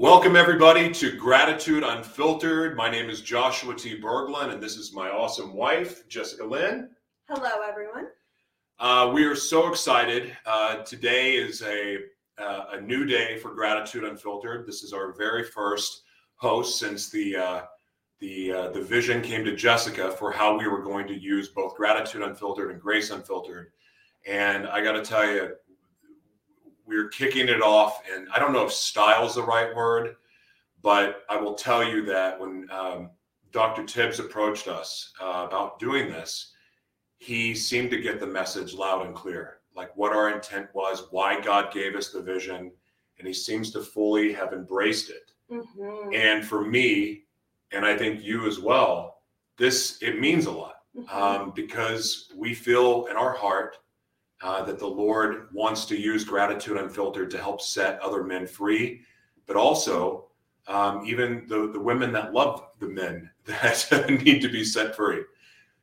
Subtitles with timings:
[0.00, 2.76] Welcome, everybody, to Gratitude Unfiltered.
[2.76, 4.00] My name is Joshua T.
[4.00, 6.90] Berglund, and this is my awesome wife, Jessica Lynn.
[7.28, 8.06] Hello, everyone.
[8.78, 10.36] Uh, we are so excited.
[10.46, 11.96] Uh, today is a,
[12.38, 14.68] uh, a new day for Gratitude Unfiltered.
[14.68, 16.04] This is our very first
[16.36, 17.62] host since the uh,
[18.20, 21.74] the uh, the vision came to Jessica for how we were going to use both
[21.74, 23.72] Gratitude Unfiltered and Grace Unfiltered.
[24.28, 25.56] And I got to tell you,
[26.88, 30.16] we're kicking it off, and I don't know if style is the right word,
[30.82, 33.10] but I will tell you that when um,
[33.52, 33.84] Dr.
[33.84, 36.54] Tibbs approached us uh, about doing this,
[37.18, 41.40] he seemed to get the message loud and clear, like what our intent was, why
[41.40, 42.72] God gave us the vision,
[43.18, 45.32] and he seems to fully have embraced it.
[45.50, 46.14] Mm-hmm.
[46.14, 47.24] And for me,
[47.70, 49.18] and I think you as well,
[49.58, 51.22] this it means a lot mm-hmm.
[51.22, 53.76] um, because we feel in our heart
[54.40, 59.00] uh, that the Lord wants to use gratitude unfiltered to help set other men free,
[59.46, 60.26] but also
[60.68, 65.22] um, even the, the women that love the men that need to be set free.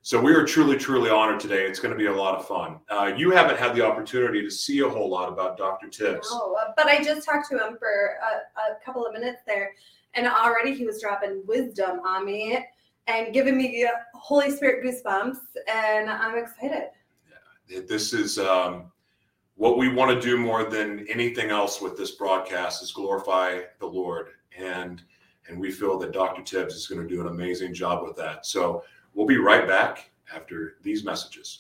[0.01, 1.65] So we are truly, truly honored today.
[1.65, 2.79] It's going to be a lot of fun.
[2.89, 5.87] Uh, you haven't had the opportunity to see a whole lot about Dr.
[5.87, 6.27] Tibbs.
[6.31, 9.71] Oh, but I just talked to him for a, a couple of minutes there,
[10.13, 12.63] and already he was dropping wisdom on me
[13.07, 16.89] and giving me Holy Spirit goosebumps, and I'm excited
[17.67, 18.91] this is um,
[19.55, 23.85] what we want to do more than anything else with this broadcast is glorify the
[23.85, 25.03] Lord, and
[25.47, 26.41] and we feel that Dr.
[26.41, 28.45] Tibbs is going to do an amazing job with that.
[28.45, 31.57] So we'll be right back after these messages.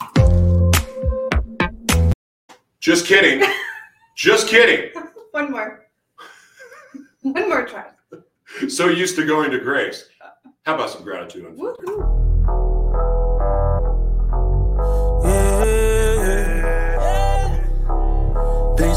[2.79, 3.47] Just kidding.
[4.15, 4.91] Just kidding.
[5.31, 5.87] One more.
[7.21, 7.85] One more try.
[8.69, 10.07] So used to going to grace.
[10.65, 11.57] How about some gratitude?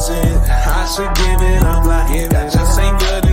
[0.00, 3.27] I should give it up like it just ain't good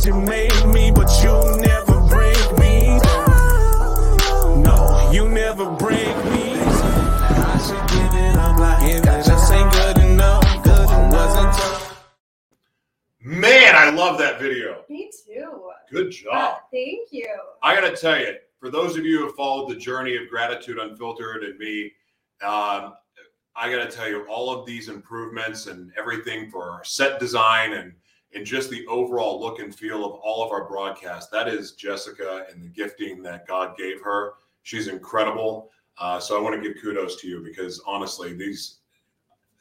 [0.00, 1.30] as you made me, but you
[1.60, 4.62] never break me down.
[4.62, 9.98] No, you never break me I should give it up like it just ain't good
[9.98, 10.64] enough.
[10.64, 11.96] Good wasn't.
[13.22, 14.84] Man, I love that video.
[14.88, 15.70] Me too.
[15.90, 16.32] Good job.
[16.32, 17.28] Uh, thank you.
[17.62, 20.28] I got to tell you, for those of you who have followed the journey of
[20.28, 21.92] gratitude unfiltered and me,
[22.42, 22.94] um,
[23.54, 27.74] I got to tell you, all of these improvements and everything for our set design
[27.74, 27.92] and
[28.34, 32.46] and just the overall look and feel of all of our broadcasts, that is Jessica
[32.50, 34.34] and the gifting that God gave her.
[34.62, 35.70] She's incredible.
[35.98, 38.76] Uh, so I want to give kudos to you because honestly, these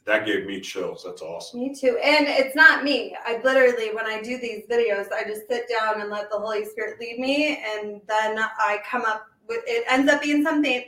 [0.05, 1.03] that gave me chills.
[1.05, 1.59] That's awesome.
[1.59, 1.99] Me too.
[2.03, 3.15] And it's not me.
[3.25, 6.65] I literally, when I do these videos, I just sit down and let the Holy
[6.65, 9.85] Spirit lead me, and then I come up with it.
[9.87, 10.83] Ends up being something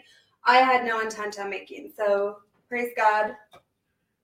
[0.46, 1.92] I had no intent on making.
[1.96, 2.38] So
[2.68, 3.36] praise God.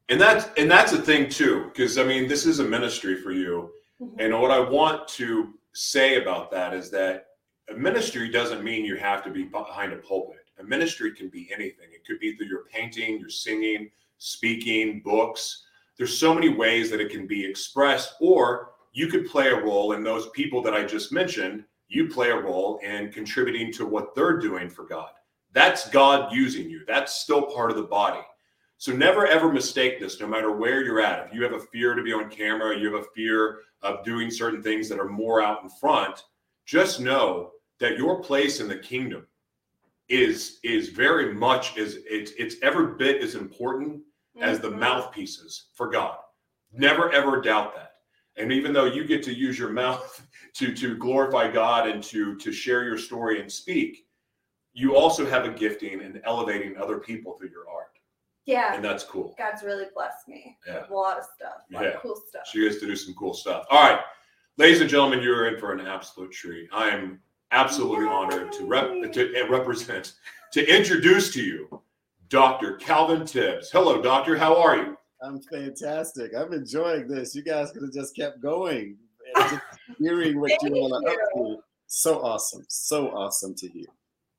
[0.09, 3.31] And that's and that's a thing too, because I mean, this is a ministry for
[3.31, 3.71] you.
[4.01, 4.19] Mm-hmm.
[4.19, 7.25] And what I want to say about that is that
[7.69, 10.45] a ministry doesn't mean you have to be behind a pulpit.
[10.59, 11.89] A ministry can be anything.
[11.91, 15.65] It could be through your painting, your singing, speaking, books.
[15.97, 19.93] There's so many ways that it can be expressed, or you could play a role
[19.93, 21.65] in those people that I just mentioned.
[21.89, 25.09] You play a role in contributing to what they're doing for God.
[25.53, 26.83] That's God using you.
[26.87, 28.21] That's still part of the body.
[28.79, 31.27] So never ever mistake this, no matter where you're at.
[31.27, 34.29] If you have a fear to be on camera, you have a fear of doing
[34.29, 36.23] certain things that are more out in front,
[36.65, 39.25] just know that your place in the kingdom
[40.09, 44.43] is is very much is it's it's every bit as important mm-hmm.
[44.43, 44.79] as the mm-hmm.
[44.79, 46.17] mouthpieces for God.
[46.71, 47.93] Never ever doubt that.
[48.35, 52.35] And even though you get to use your mouth to to glorify God and to
[52.37, 54.05] to share your story and speak,
[54.73, 57.96] you also have a gifting in elevating other people through your art.
[58.47, 58.73] Yeah.
[58.73, 59.35] And that's cool.
[59.37, 60.81] God's really blessed me yeah.
[60.81, 61.57] with a lot of stuff.
[61.69, 61.89] A lot yeah.
[61.89, 62.43] of cool stuff.
[62.51, 63.65] She gets to do some cool stuff.
[63.69, 63.99] All right.
[64.57, 66.69] Ladies and gentlemen, you're in for an absolute treat.
[66.73, 67.19] I am
[67.51, 68.11] absolutely Yay.
[68.11, 70.13] honored to, rep- to eh, represent,
[70.53, 71.81] to introduce to you
[72.29, 72.77] Dr.
[72.77, 73.69] Calvin Tibbs.
[73.69, 74.37] Hello, doctor.
[74.37, 74.97] How are you?
[75.21, 76.31] I'm fantastic.
[76.33, 77.35] I'm enjoying this.
[77.35, 78.95] You guys could have just kept going
[79.35, 79.63] and just
[79.99, 81.57] hearing what you want to up to.
[81.87, 82.65] So awesome.
[82.69, 83.87] So awesome to hear.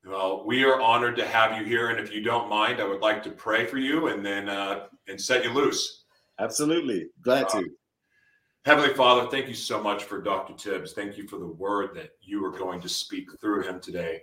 [0.08, 3.02] Well, we are honored to have you here, and if you don't mind, I would
[3.02, 6.04] like to pray for you and then uh, and set you loose.
[6.38, 7.10] Absolutely.
[7.20, 7.68] Glad to.
[8.64, 10.54] Heavenly Father, thank you so much for Dr.
[10.54, 10.94] Tibbs.
[10.94, 14.22] Thank you for the word that you are going to speak through him today.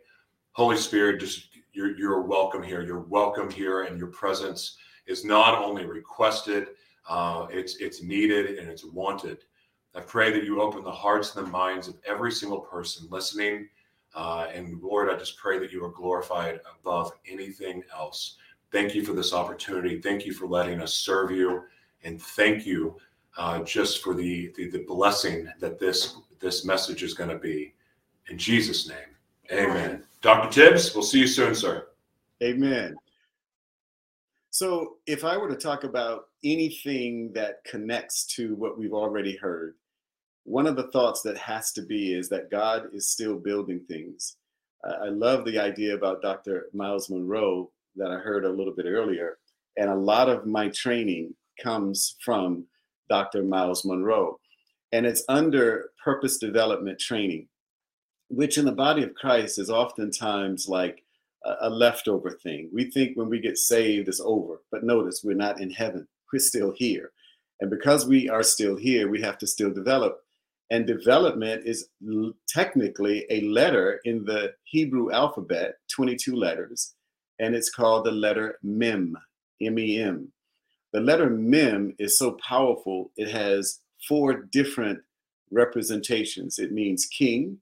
[0.54, 2.82] Holy Spirit, just you're, you're welcome here.
[2.82, 6.70] You're welcome here, and your presence is not only requested,
[7.08, 9.38] uh, it's it's needed and it's wanted.
[9.94, 13.68] I pray that you open the hearts and the minds of every single person listening.
[14.16, 18.38] Uh, and Lord, I just pray that you are glorified above anything else.
[18.72, 20.02] Thank you for this opportunity.
[20.02, 21.64] Thank you for letting us serve you,
[22.04, 22.96] and thank you
[23.38, 27.74] uh, just for the, the, the blessing that this this message is going to be.
[28.30, 29.16] In Jesus' name,
[29.52, 30.04] Amen.
[30.22, 30.50] Dr.
[30.50, 31.88] Tibbs, we'll see you soon, sir.
[32.42, 32.96] Amen.
[34.50, 39.76] So, if I were to talk about anything that connects to what we've already heard,
[40.46, 44.38] one of the thoughts that has to be is that God is still building things.
[44.84, 46.68] I love the idea about Dr.
[46.72, 49.40] Myles Munroe that I heard a little bit earlier.
[49.78, 52.66] And a lot of my training comes from
[53.10, 53.42] Dr.
[53.44, 54.40] Myles Munroe.
[54.92, 57.48] And it's under purpose development training,
[58.30, 61.04] which in the body of Christ is oftentimes like
[61.62, 62.70] a, leftover thing.
[62.72, 64.62] We think when we get saved, it's over.
[64.72, 67.12] But notice, we're not in heaven, we're still here.
[67.62, 70.25] And because we are still here, we have to still develop.
[70.72, 71.90] And development is
[72.48, 76.96] technically a letter in the Hebrew alphabet, 22 letters,
[77.40, 79.16] and it's called the letter Mem,
[79.62, 80.32] M E M.
[80.92, 85.00] The letter Mem is so powerful, it has four different
[85.52, 86.58] representations.
[86.58, 87.60] It means king,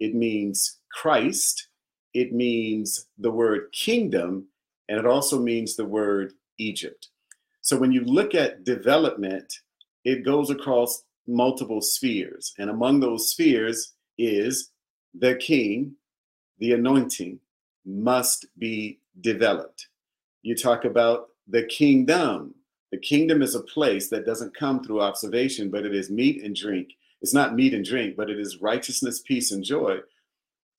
[0.00, 1.68] it means Christ,
[2.14, 4.46] it means the word kingdom,
[4.88, 7.08] and it also means the word Egypt.
[7.62, 9.52] So when you look at development,
[10.04, 12.54] it goes across multiple spheres.
[12.58, 14.70] And among those spheres is
[15.14, 15.94] the king,
[16.58, 17.40] the anointing
[17.86, 19.88] must be developed.
[20.42, 22.54] You talk about the kingdom,
[22.92, 26.54] the kingdom is a place that doesn't come through observation, but it is meat and
[26.54, 26.90] drink.
[27.22, 29.98] It's not meat and drink, but it is righteousness, peace, and joy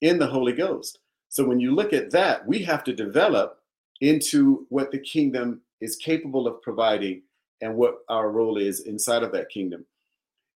[0.02, 1.00] in the Holy Ghost.
[1.30, 3.60] So when you look at that, we have to develop
[4.02, 7.22] into what the kingdom is capable of providing
[7.62, 9.86] and what our role is inside of that kingdom.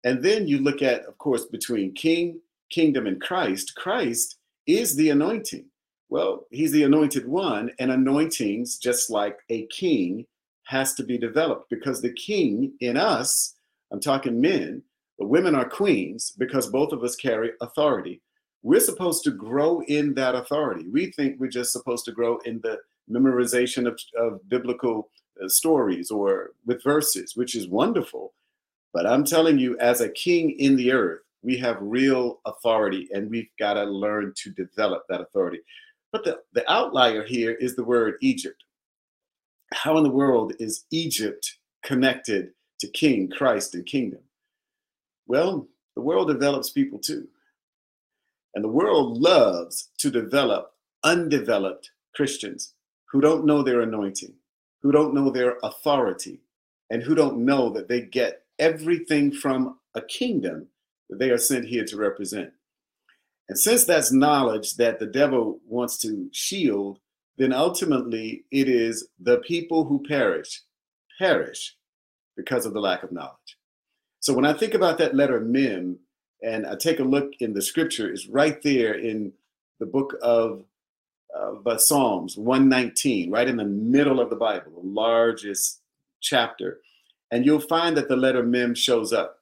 [0.05, 2.41] And then you look at, of course, between king,
[2.71, 3.75] kingdom, and Christ.
[3.75, 4.37] Christ
[4.67, 5.65] is the anointing.
[6.11, 10.27] Well, he's the anointed one, and anointings, just like a king,
[10.65, 13.55] has to be developed because the king in us,
[13.91, 14.83] I'm talking men,
[15.19, 18.21] but women are queens because both of us carry authority.
[18.62, 20.89] We're supposed to grow in that authority.
[20.89, 22.79] We think we're just supposed to grow in the
[23.11, 25.11] memorization of, of biblical
[25.43, 28.33] uh, stories or with verses, which is wonderful.
[28.94, 33.31] But I'm telling you, as a king in the earth, we have real authority and
[33.31, 35.58] we've got to learn to develop that authority.
[36.12, 38.64] But the, the outlier here is the word Egypt
[39.75, 42.50] how in the world is Egypt connected
[42.81, 44.20] to King, Christ, and kingdom?
[45.26, 47.26] Well, the world develops people too.
[48.55, 52.75] And the world loves to develop undeveloped Christians
[53.11, 54.32] who don't know their anointing,
[54.81, 56.41] who don't know their authority,
[56.91, 60.67] and who don't know that they get everything from a kingdom
[61.09, 62.51] that they are sent here to represent.
[63.49, 66.99] And since that's knowledge that the devil wants to shield,
[67.37, 70.62] then ultimately it is the people who perish,
[71.19, 71.77] perish
[72.37, 73.59] because of the lack of knowledge.
[74.21, 75.99] So when I think about that letter Mem,
[76.43, 79.32] and I take a look in the scripture, it's right there in
[79.81, 80.65] the book of
[81.34, 85.81] uh, Psalms 119, right in the middle of the Bible, the largest
[86.20, 86.81] chapter.
[87.34, 89.41] And you'll find that the letter Mem shows up.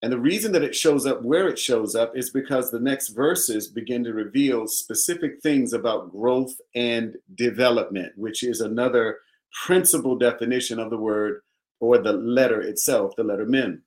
[0.00, 3.10] And the reason that it shows up where it shows up is because the next
[3.10, 9.18] verses begin to reveal specific things about growth and development, which is another
[9.66, 11.42] principal definition of the word
[11.80, 13.82] or the letter itself, the letter mem.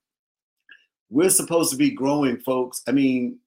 [1.10, 2.84] We're supposed to be growing, folks.
[2.88, 3.40] I mean,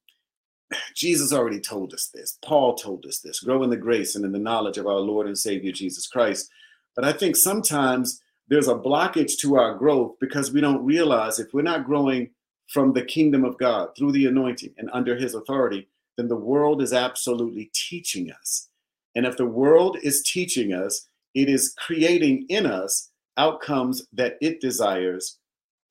[0.93, 2.37] Jesus already told us this.
[2.43, 5.27] Paul told us this grow in the grace and in the knowledge of our Lord
[5.27, 6.49] and Savior Jesus Christ.
[6.97, 11.53] But I think sometimes there's a blockage to our growth because we don't realize if
[11.53, 12.31] we're not growing
[12.67, 15.87] from the kingdom of God through the anointing and under his authority,
[16.17, 18.69] then the world is absolutely teaching us.
[19.15, 24.61] And if the world is teaching us, it is creating in us outcomes that it
[24.61, 25.37] desires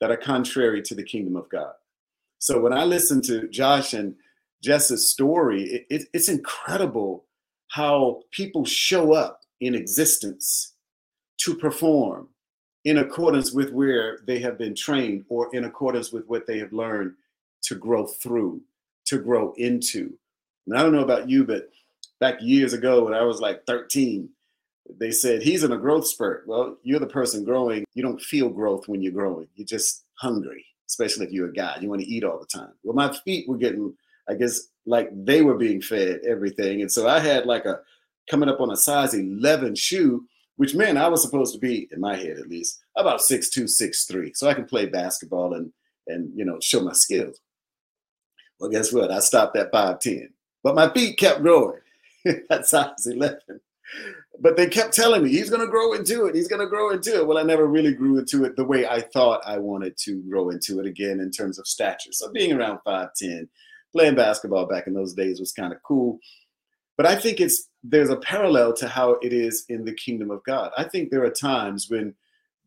[0.01, 1.73] that are contrary to the kingdom of God.
[2.39, 4.15] So when I listen to Josh and
[4.63, 7.25] Jess's story, it, it, it's incredible
[7.69, 10.75] how people show up in existence
[11.39, 12.29] to perform
[12.85, 16.73] in accordance with where they have been trained or in accordance with what they have
[16.73, 17.13] learned
[17.63, 18.61] to grow through,
[19.07, 20.17] to grow into.
[20.67, 21.71] And I don't know about you, but
[22.21, 24.29] back years ago when I was like 13,
[24.99, 26.45] they said he's in a growth spurt.
[26.47, 27.85] Well, you're the person growing.
[27.95, 29.49] You don't feel growth when you're growing.
[29.55, 31.77] You're just hungry, especially if you're a guy.
[31.81, 32.73] You want to eat all the time.
[32.83, 33.95] Well, my feet were getting,
[34.29, 36.81] I guess, like they were being fed everything.
[36.81, 37.81] And so I had like a
[38.31, 40.25] coming up on a size 11 shoe,
[40.59, 43.67] which meant I was supposed to be, in my head at least, about six two,
[43.67, 45.73] six three, So I can play basketball and
[46.07, 47.41] and you know show my skills.
[48.61, 49.11] Well, guess what?
[49.11, 50.31] I stopped at 5'10.
[50.65, 51.79] But my feet kept growing
[52.51, 53.39] at size 11
[54.41, 56.35] but they kept telling me he's going to grow into it.
[56.35, 57.27] He's going to grow into it.
[57.27, 60.51] Well, I never really grew into it the way I thought I wanted to grow
[60.51, 62.13] into it again in terms of stature.
[62.13, 63.49] So being around 5'10,
[63.93, 66.19] playing basketball back in those days was kind of cool.
[66.97, 70.45] But I think it's there's a parallel to how it is in the kingdom of
[70.45, 70.71] God.
[70.77, 72.15] I think there are times when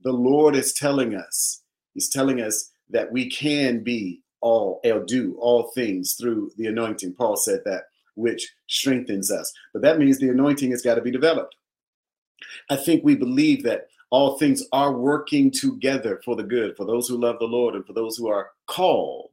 [0.03, 1.61] the Lord is telling us,
[1.93, 7.13] He's telling us that we can be all or do all things through the anointing.
[7.13, 7.83] Paul said that
[8.15, 9.53] which strengthens us.
[9.73, 11.55] But that means the anointing has got to be developed.
[12.69, 17.07] I think we believe that all things are working together for the good, for those
[17.07, 19.29] who love the Lord and for those who are called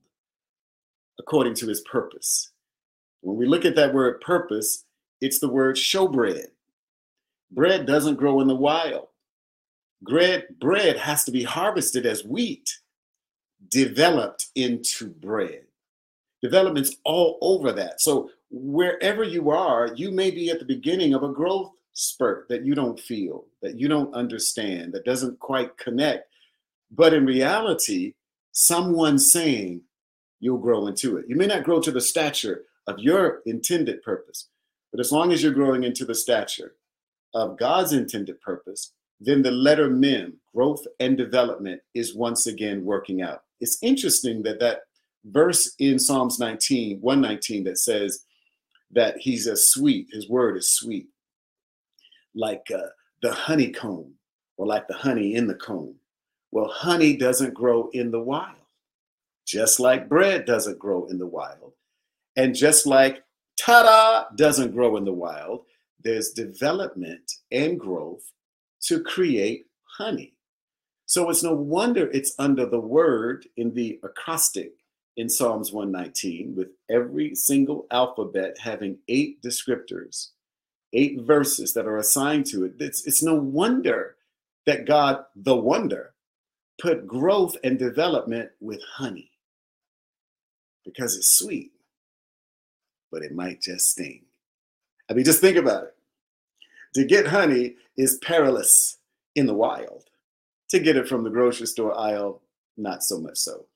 [1.19, 2.51] according to his purpose.
[3.23, 4.85] When we look at that word purpose,
[5.21, 6.47] it's the word showbread.
[7.51, 9.09] Bread doesn't grow in the wild.
[10.03, 12.79] Bread, bread has to be harvested as wheat,
[13.69, 15.65] developed into bread.
[16.43, 18.01] Development's all over that.
[18.01, 22.65] So wherever you are, you may be at the beginning of a growth spurt that
[22.65, 26.29] you don't feel, that you don't understand, that doesn't quite connect.
[26.93, 28.15] But in reality,
[28.53, 29.83] someone saying
[30.41, 31.27] you'll grow into it.
[31.29, 34.49] You may not grow to the stature of your intended purpose,
[34.91, 36.75] but as long as you're growing into the stature
[37.35, 43.23] of God's intended purpose, then the letter mem, growth and development, is once again working
[43.23, 43.43] out.
[43.61, 44.83] It's interesting that that
[45.25, 48.25] verse in Psalms 19, 119 that says,
[48.91, 51.09] that he's a sweet, his word is sweet,
[52.35, 52.89] like uh,
[53.23, 54.15] the honeycomb
[54.57, 55.95] or like the honey in the comb.
[56.51, 58.57] Well, honey doesn't grow in the wild,
[59.47, 61.73] just like bread doesn't grow in the wild.
[62.37, 63.23] And just like
[63.59, 65.65] ta da doesn't grow in the wild,
[66.03, 68.33] there's development and growth
[68.83, 70.35] to create honey.
[71.07, 74.73] So it's no wonder it's under the word in the acrostic
[75.17, 80.29] in Psalms 119 with every single alphabet having eight descriptors,
[80.93, 82.75] eight verses that are assigned to it.
[82.79, 84.17] It's, it's no wonder
[84.67, 86.15] that God, the wonder,
[86.81, 89.31] put growth and development with honey
[90.85, 91.73] because it's sweet,
[93.11, 94.23] but it might just sting.
[95.11, 95.95] I mean, just think about it.
[96.95, 98.99] To get honey is perilous
[99.35, 100.05] in the wild.
[100.71, 102.43] To get it from the grocery store aisle,
[102.77, 103.67] not so much so.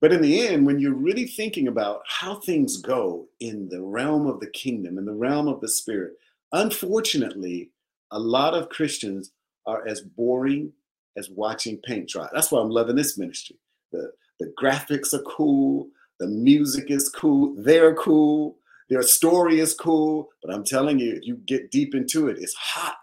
[0.00, 4.26] But in the end, when you're really thinking about how things go in the realm
[4.26, 6.14] of the kingdom, in the realm of the spirit,
[6.52, 7.70] unfortunately,
[8.10, 9.30] a lot of Christians
[9.64, 10.72] are as boring
[11.16, 12.28] as watching paint dry.
[12.32, 13.56] That's why I'm loving this ministry.
[13.92, 15.88] The, the graphics are cool,
[16.22, 18.56] the music is cool, they're cool,
[18.88, 20.28] their story is cool.
[20.40, 22.94] But I'm telling you, if you get deep into it, it's hot.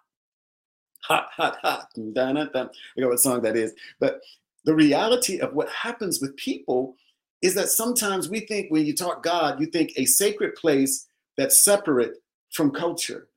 [1.04, 1.90] Hot, hot, hot.
[1.96, 2.68] Dun, dun, dun.
[2.68, 3.74] I forgot what song that is.
[4.00, 4.22] But
[4.64, 6.96] the reality of what happens with people
[7.42, 11.08] is that sometimes we think when you talk God, you think a sacred place
[11.38, 12.14] that's separate
[12.54, 13.28] from culture.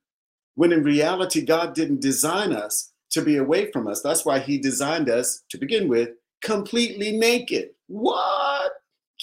[0.55, 4.01] When in reality, God didn't design us to be away from us.
[4.01, 6.11] That's why He designed us to begin with
[6.41, 7.71] completely naked.
[7.87, 8.71] What?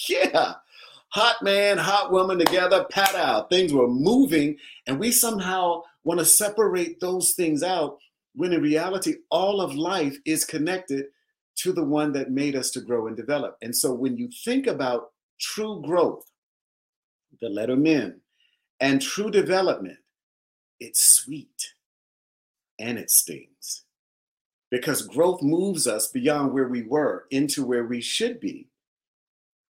[0.07, 0.53] Yeah.
[1.09, 3.49] Hot man, hot woman together, pat out.
[3.49, 7.97] Things were moving, and we somehow want to separate those things out
[8.33, 11.07] when in reality, all of life is connected
[11.57, 13.57] to the one that made us to grow and develop.
[13.61, 16.25] And so when you think about true growth,
[17.41, 18.21] the letter mem,
[18.79, 19.97] and true development,
[20.79, 21.73] it's sweet
[22.79, 23.83] and it stings.
[24.69, 28.70] Because growth moves us beyond where we were into where we should be.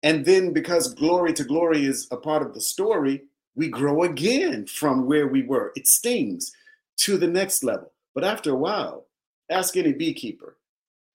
[0.03, 3.23] And then because glory to glory is a part of the story,
[3.55, 5.71] we grow again from where we were.
[5.75, 6.51] It stings
[6.97, 7.91] to the next level.
[8.13, 9.05] But after a while,
[9.49, 10.57] ask any beekeeper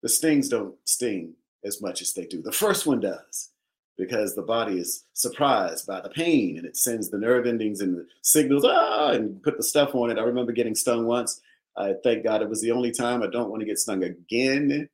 [0.02, 1.32] the stings don't sting
[1.64, 2.40] as much as they do.
[2.42, 3.50] The first one does
[3.98, 7.96] because the body is surprised by the pain and it sends the nerve endings and
[7.96, 10.18] the signals, ah, and put the stuff on it.
[10.18, 11.40] I remember getting stung once.
[11.76, 14.88] I thank God it was the only time I don't want to get stung again,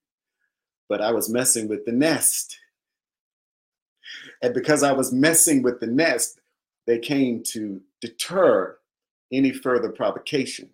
[0.89, 2.59] but I was messing with the nest.
[4.43, 6.41] And because I was messing with the nest,
[6.87, 8.77] they came to deter
[9.33, 10.69] any further provocation.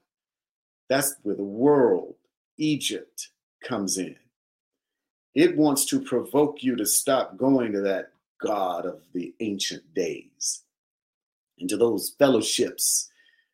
[0.89, 2.15] That's where the world,
[2.57, 3.29] Egypt,
[3.63, 4.17] comes in.
[5.35, 10.63] It wants to provoke you to stop going to that God of the ancient days,
[11.59, 13.11] into those fellowships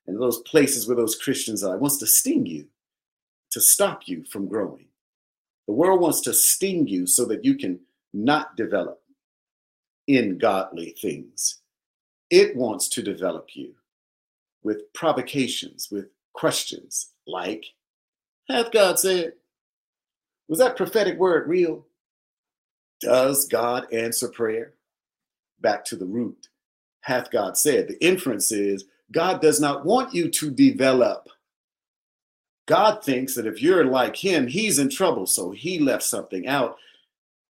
[0.06, 1.74] and those places where those Christians are.
[1.74, 2.66] It wants to sting you
[3.50, 4.86] to stop you from growing.
[5.66, 7.80] The world wants to sting you so that you can
[8.12, 9.02] not develop
[10.06, 11.60] in godly things.
[12.30, 13.74] It wants to develop you
[14.62, 17.64] with provocations, with questions like,
[18.48, 19.34] Hath God said?
[20.48, 21.86] Was that prophetic word real?
[23.00, 24.74] Does God answer prayer?
[25.60, 26.48] Back to the root.
[27.00, 27.88] Hath God said?
[27.88, 31.28] The inference is God does not want you to develop.
[32.66, 36.78] God thinks that if you're like him, he's in trouble, so he left something out.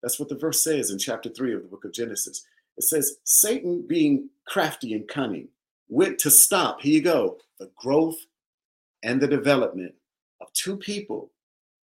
[0.04, 2.44] That's what the verse says in chapter 3 of the book of Genesis.
[2.76, 5.48] It says, Satan, being crafty and cunning,
[5.88, 8.18] went to stop, here you go, the growth
[9.02, 9.94] and the development
[10.42, 11.30] of two people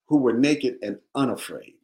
[0.09, 1.75] who were naked and unafraid.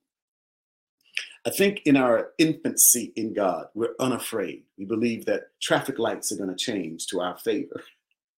[1.46, 4.64] I think in our infancy in God, we're unafraid.
[4.76, 7.84] We believe that traffic lights are going to change to our favor.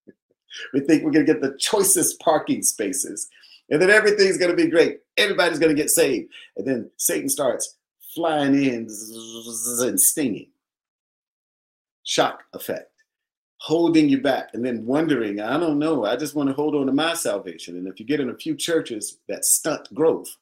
[0.75, 3.31] we think we're going to get the choicest parking spaces
[3.71, 5.01] and then everything's going to be great.
[5.17, 6.33] Everybody's going to get saved.
[6.57, 7.77] And then Satan starts
[8.19, 8.89] flying in
[9.81, 10.49] and stinging.
[12.03, 12.91] Shock effect
[13.61, 16.87] holding you back and then wondering, I don't know, I just want to hold on
[16.87, 17.77] to my salvation.
[17.77, 20.37] And if you get in a few churches that stunt growth,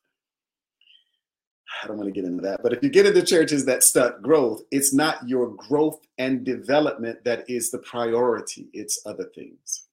[1.82, 4.22] I don't want to get into that, but if you get into churches that stunt
[4.22, 9.86] growth, it's not your growth and development that is the priority, it's other things.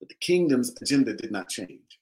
[0.00, 2.00] But the kingdom's agenda did not change.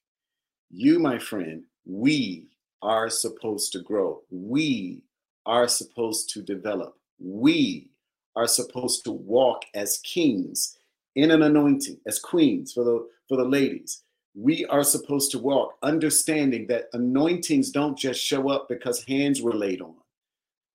[0.71, 2.50] You, my friend, we
[2.83, 4.23] are supposed to grow.
[4.31, 5.03] We
[5.47, 6.97] are supposed to develop.
[7.19, 7.91] We
[8.37, 10.79] are supposed to walk as kings
[11.17, 14.03] in an anointing, as queens for the for the ladies.
[14.35, 19.55] We are supposed to walk understanding that anointings don't just show up because hands were
[19.55, 19.95] laid on.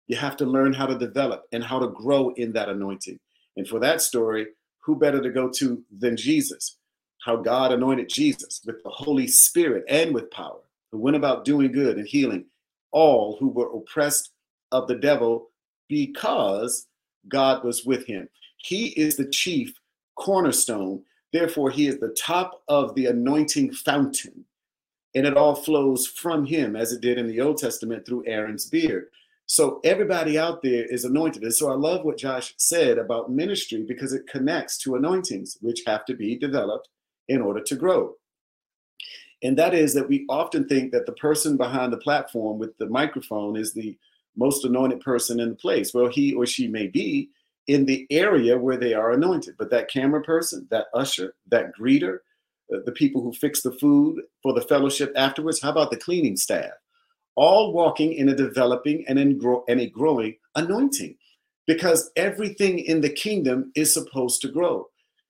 [0.08, 3.20] You have to learn how to develop and how to grow in that anointing.
[3.58, 4.48] And for that story,
[4.82, 6.78] who better to go to than Jesus?
[7.24, 10.60] How God anointed Jesus with the Holy Spirit and with power,
[10.92, 12.46] who went about doing good and healing
[12.96, 14.32] all who were oppressed
[14.72, 15.51] of the devil
[15.89, 16.88] because
[17.28, 18.30] God was with him.
[18.58, 19.74] He is the chief
[20.17, 21.04] cornerstone.
[21.34, 24.45] Therefore, he is the top of the anointing fountain.
[25.13, 28.69] And it all flows from him, as it did in the Old Testament through Aaron's
[28.69, 29.08] beard.
[29.45, 31.43] So everybody out there is anointed.
[31.43, 35.84] And so I love what Josh said about ministry because it connects to anointings, which
[35.86, 36.88] have to be developed
[37.28, 38.13] in order to grow.
[39.45, 42.88] And that is that we often think that the person behind the platform with the
[42.88, 43.97] microphone is the
[44.36, 45.93] most anointed person in the place.
[45.93, 47.29] Well, he or she may be
[47.67, 52.19] in the area where they are anointed, but that camera person, that usher, that greeter,
[52.73, 56.38] uh, the people who fix the food for the fellowship afterwards, how about the cleaning
[56.38, 56.71] staff?
[57.36, 61.17] All walking in a developing and, in grow- and a growing anointing
[61.67, 64.88] because everything in the kingdom is supposed to grow.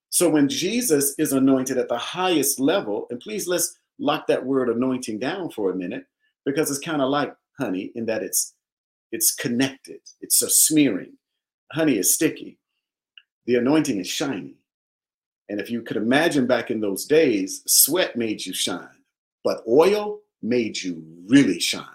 [0.10, 4.70] So when Jesus is anointed at the highest level, and please let's lock that word
[4.70, 6.06] anointing down for a minute
[6.46, 8.54] because it's kind of like honey in that it's
[9.12, 10.02] it's connected.
[10.22, 11.14] It's a smearing.
[11.72, 12.58] Honey is sticky.
[13.46, 14.56] The anointing is shiny.
[15.48, 19.04] And if you could imagine back in those days, sweat made you shine,
[19.44, 21.86] but oil made you really shine.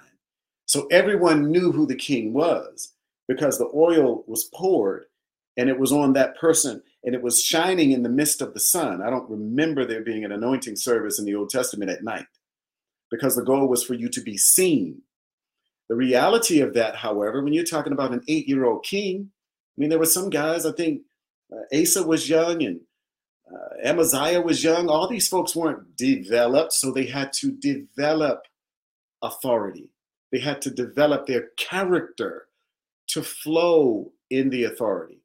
[0.67, 2.93] So everyone knew who the king was
[3.27, 5.07] because the oil was poured
[5.57, 8.61] and it was on that person and it was shining in the midst of the
[8.61, 9.03] sun.
[9.03, 12.27] I don't remember there being an anointing service in the Old Testament at night
[13.11, 15.03] because the goal was for you to be seen
[15.91, 19.75] the reality of that, however, when you're talking about an eight year old king, I
[19.77, 21.03] mean, there were some guys, I think
[21.53, 22.81] uh, Asa was young and
[23.53, 24.89] uh, Amaziah was young.
[24.89, 28.45] All these folks weren't developed, so they had to develop
[29.21, 29.91] authority.
[30.31, 32.47] They had to develop their character
[33.09, 35.19] to flow in the authority.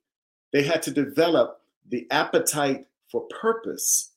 [0.51, 4.11] They had to develop the appetite for purpose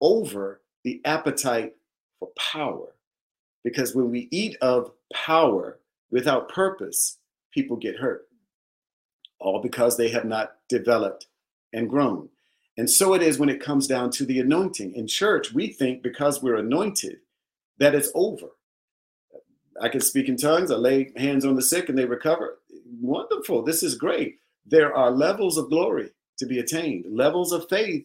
[0.00, 1.74] over the appetite
[2.18, 2.94] for power.
[3.62, 5.78] Because when we eat of power
[6.10, 7.18] without purpose,
[7.52, 8.26] people get hurt,
[9.38, 11.26] all because they have not developed
[11.72, 12.28] and grown.
[12.76, 14.94] And so it is when it comes down to the anointing.
[14.94, 17.18] In church, we think because we're anointed
[17.78, 18.48] that it's over.
[19.80, 22.58] I can speak in tongues, I lay hands on the sick and they recover.
[23.00, 23.62] Wonderful.
[23.62, 24.38] This is great.
[24.66, 28.04] There are levels of glory to be attained, levels of faith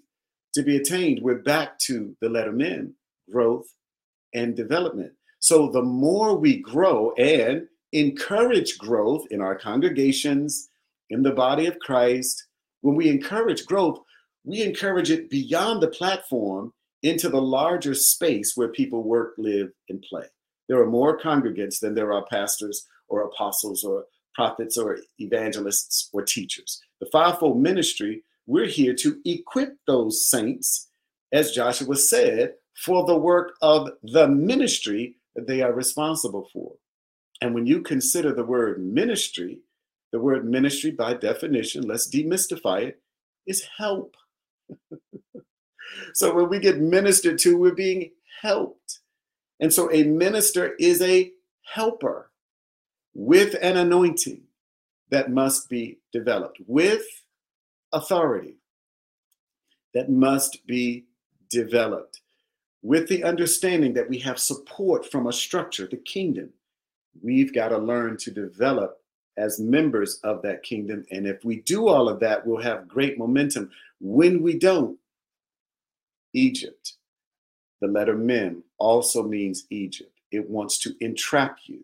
[0.54, 1.20] to be attained.
[1.22, 2.96] We're back to the letter mem
[3.32, 3.68] growth
[4.34, 5.14] and development.
[5.40, 10.70] So the more we grow and encourage growth in our congregations,
[11.10, 12.48] in the body of Christ,
[12.82, 14.00] when we encourage growth,
[14.44, 20.02] we encourage it beyond the platform into the larger space where people work, live, and
[20.02, 20.26] play.
[20.68, 26.22] There are more congregants than there are pastors or apostles or prophets or evangelists or
[26.22, 26.82] teachers.
[27.00, 30.90] The fivefold ministry we're here to equip those saints,
[31.32, 36.74] as Joshua said, for the work of the ministry that they are responsible for.
[37.42, 39.60] And when you consider the word ministry,
[40.12, 43.02] the word ministry, by definition, let's demystify it,
[43.46, 44.16] is help.
[46.16, 48.10] so when we get ministered to, we're being
[48.42, 49.02] helped.
[49.60, 51.32] And so a minister is a
[51.72, 52.32] helper
[53.14, 54.42] with an anointing
[55.10, 57.04] that must be developed, with
[57.92, 58.56] authority
[59.94, 61.06] that must be
[61.50, 62.22] developed,
[62.82, 66.50] with the understanding that we have support from a structure, the kingdom.
[67.22, 69.02] We've got to learn to develop
[69.38, 71.06] as members of that kingdom.
[71.12, 73.72] And if we do all of that, we'll have great momentum.
[74.00, 74.98] When we don't,
[76.34, 76.94] Egypt,
[77.82, 80.12] the letter mem also means Egypt.
[80.32, 81.84] It wants to entrap you.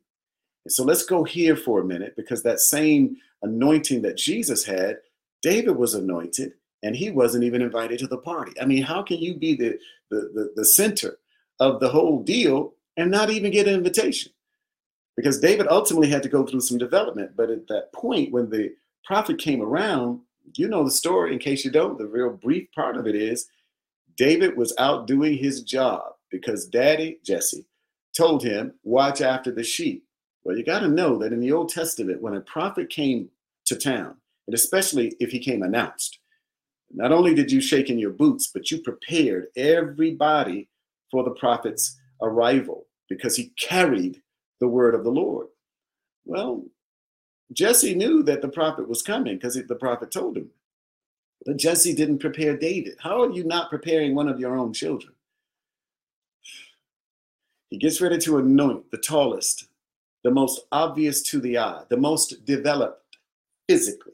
[0.65, 4.97] And so let's go here for a minute because that same anointing that Jesus had,
[5.41, 8.51] David was anointed and he wasn't even invited to the party.
[8.59, 9.77] I mean, how can you be the,
[10.09, 11.17] the, the, the center
[11.59, 14.31] of the whole deal and not even get an invitation?
[15.15, 17.31] Because David ultimately had to go through some development.
[17.37, 18.73] But at that point, when the
[19.05, 20.21] prophet came around,
[20.55, 21.31] you know the story.
[21.31, 23.47] In case you don't, the real brief part of it is
[24.17, 27.65] David was out doing his job because daddy, Jesse,
[28.15, 30.04] told him, Watch after the sheep.
[30.45, 33.29] Well, you got to know that in the Old Testament, when a prophet came
[33.65, 34.15] to town,
[34.47, 36.19] and especially if he came announced,
[36.93, 40.69] not only did you shake in your boots, but you prepared everybody
[41.09, 44.21] for the prophet's arrival because he carried
[44.59, 45.47] the word of the Lord.
[46.25, 46.63] Well,
[47.51, 50.49] Jesse knew that the prophet was coming because the prophet told him.
[51.45, 52.97] But Jesse didn't prepare David.
[52.99, 55.13] How are you not preparing one of your own children?
[57.69, 59.67] He gets ready to anoint the tallest,
[60.25, 63.17] the most obvious to the eye, the most developed
[63.69, 64.13] physically.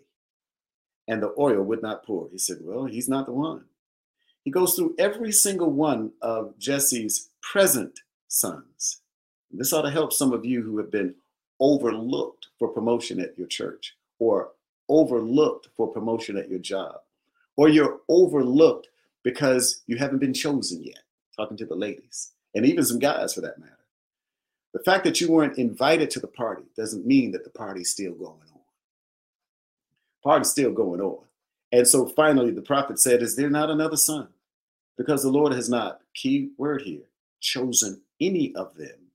[1.07, 2.27] And the oil would not pour.
[2.29, 3.63] He said, Well, he's not the one.
[4.43, 8.99] He goes through every single one of Jesse's present sons.
[9.51, 11.15] And this ought to help some of you who have been
[11.61, 14.49] overlooked for promotion at your church or
[14.89, 16.95] overlooked for promotion at your job
[17.55, 18.89] or you're overlooked
[19.23, 20.99] because you haven't been chosen yet.
[21.37, 23.80] Talking to the ladies and even some guys for that matter.
[24.73, 28.13] The fact that you weren't invited to the party doesn't mean that the party's still
[28.13, 28.59] going on.
[30.23, 31.19] Party's still going on.
[31.71, 34.27] And so finally, the prophet said, Is there not another son?
[34.97, 37.03] Because the Lord has not, key word here,
[37.39, 39.11] chosen any of them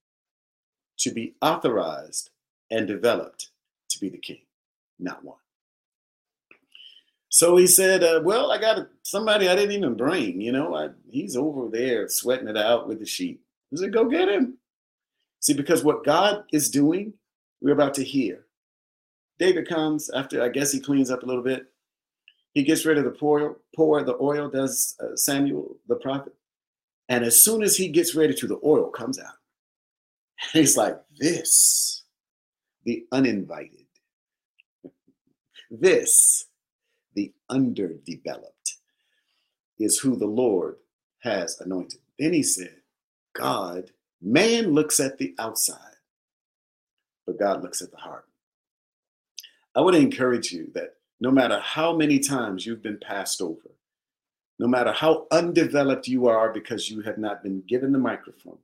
[0.98, 2.30] to be authorized
[2.70, 3.50] and developed
[3.90, 4.40] to be the king.
[4.98, 5.36] Not one.
[7.28, 10.40] So he said, uh, "Well, I got somebody I didn't even bring.
[10.40, 14.06] You know, I, he's over there sweating it out with the sheep." He said, "Go
[14.06, 14.56] get him."
[15.40, 17.14] See, because what God is doing,
[17.60, 18.46] we're about to hear.
[19.38, 21.66] David comes after, I guess he cleans up a little bit.
[22.54, 26.34] He gets ready to pour, pour the oil, does uh, Samuel the prophet.
[27.08, 29.34] And as soon as he gets ready to, the oil comes out.
[30.52, 32.04] he's like, This,
[32.84, 33.86] the uninvited,
[35.70, 36.46] this,
[37.14, 38.76] the underdeveloped,
[39.78, 40.76] is who the Lord
[41.20, 42.00] has anointed.
[42.18, 42.76] Then he said,
[43.34, 45.78] God, man looks at the outside,
[47.26, 48.26] but God looks at the heart.
[49.74, 53.70] I want to encourage you that no matter how many times you've been passed over,
[54.58, 58.58] no matter how undeveloped you are because you have not been given the microphone,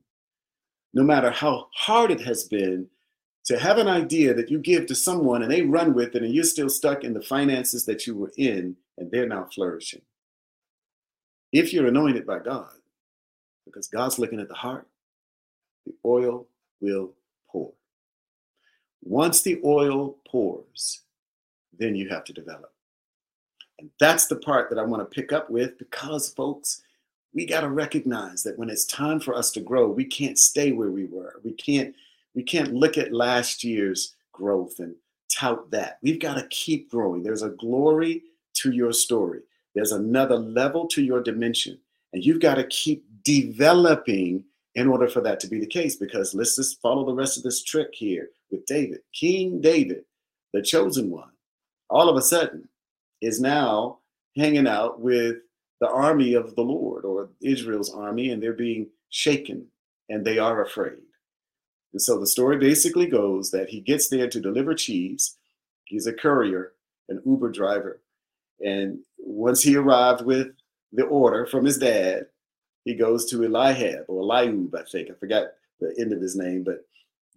[0.93, 2.87] no matter how hard it has been
[3.45, 6.33] to have an idea that you give to someone and they run with it and
[6.33, 10.01] you're still stuck in the finances that you were in and they're now flourishing.
[11.51, 12.71] If you're anointed by God,
[13.65, 14.87] because God's looking at the heart,
[15.85, 16.47] the oil
[16.81, 17.11] will
[17.47, 17.71] pour.
[19.03, 21.01] Once the oil pours,
[21.77, 22.73] then you have to develop.
[23.79, 26.83] And that's the part that I want to pick up with because, folks,
[27.33, 30.71] we got to recognize that when it's time for us to grow, we can't stay
[30.71, 31.39] where we were.
[31.43, 31.95] We can't
[32.35, 34.95] we can't look at last year's growth and
[35.31, 35.99] tout that.
[36.01, 37.21] We've got to keep growing.
[37.23, 38.23] There's a glory
[38.55, 39.41] to your story,
[39.73, 41.79] there's another level to your dimension.
[42.13, 45.95] And you've got to keep developing in order for that to be the case.
[45.95, 48.99] Because let's just follow the rest of this trick here with David.
[49.13, 50.05] King David,
[50.53, 51.31] the chosen one,
[51.89, 52.67] all of a sudden
[53.21, 53.99] is now
[54.35, 55.37] hanging out with
[55.79, 59.67] the army of the Lord or Israel's army, and they're being shaken
[60.09, 60.99] and they are afraid.
[61.93, 65.37] And so the story basically goes that he gets there to deliver cheese.
[65.85, 66.73] He's a courier,
[67.09, 68.01] an Uber driver.
[68.59, 70.47] And once he arrived with
[70.91, 72.27] the order from his dad,
[72.85, 75.09] he goes to Eliab or Eliab, I think.
[75.09, 75.47] I forgot
[75.79, 76.85] the end of his name, but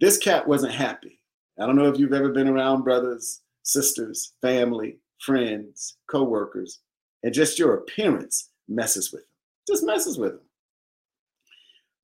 [0.01, 1.21] this cat wasn't happy.
[1.59, 6.81] I don't know if you've ever been around brothers, sisters, family, friends, co-workers
[7.23, 9.29] And just your appearance messes with him.
[9.67, 10.41] Just messes with him.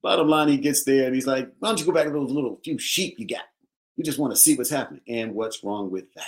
[0.01, 2.31] Bottom line, he gets there and he's like, why don't you go back to those
[2.31, 3.43] little few sheep you got?
[3.95, 5.01] You just want to see what's happening.
[5.07, 6.25] And what's wrong with that?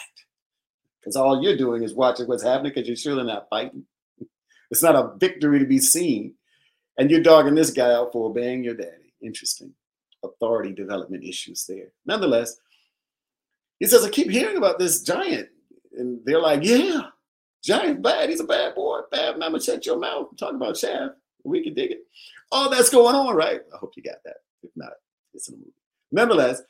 [1.00, 3.86] Because all you're doing is watching what's happening because you're surely not fighting.
[4.72, 6.36] It's not a victory to be seen.
[6.98, 9.14] And you're dogging this guy out for obeying your daddy.
[9.22, 9.74] Interesting.
[10.24, 11.90] Authority development issues there.
[12.06, 12.58] Nonetheless,
[13.80, 15.50] he says, I keep hearing about this giant.
[15.98, 17.02] And they're like, yeah,
[17.64, 18.30] giant bad.
[18.30, 19.02] He's a bad boy.
[19.12, 20.30] Bad mama, shut your mouth.
[20.38, 21.16] Talking about Shaft.
[21.44, 22.00] We can dig it.
[22.52, 23.62] All that's going on, right?
[23.74, 24.38] I hope you got that.
[24.64, 24.94] If not,
[25.34, 25.72] it's in the movie.
[26.12, 26.62] Nonetheless,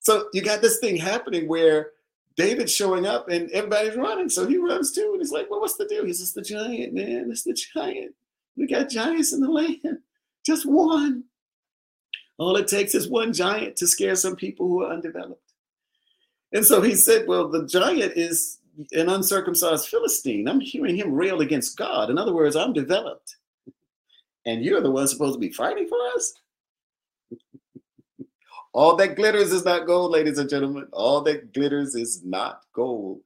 [0.00, 1.90] so you got this thing happening where
[2.36, 4.28] David's showing up and everybody's running.
[4.28, 5.10] So he runs too.
[5.12, 6.04] And he's like, Well, what's the deal?
[6.04, 7.28] He's just The giant, man.
[7.30, 8.14] It's the giant.
[8.56, 9.98] We got giants in the land.
[10.44, 11.24] Just one.
[12.38, 15.52] All it takes is one giant to scare some people who are undeveloped.
[16.52, 18.58] And so he said, Well, the giant is
[18.92, 20.48] an uncircumcised Philistine.
[20.48, 22.10] I'm hearing him rail against God.
[22.10, 23.36] In other words, I'm developed.
[24.46, 26.34] And you're the one supposed to be fighting for us?
[28.72, 30.88] All that glitters is not gold, ladies and gentlemen.
[30.92, 33.20] All that glitters is not gold.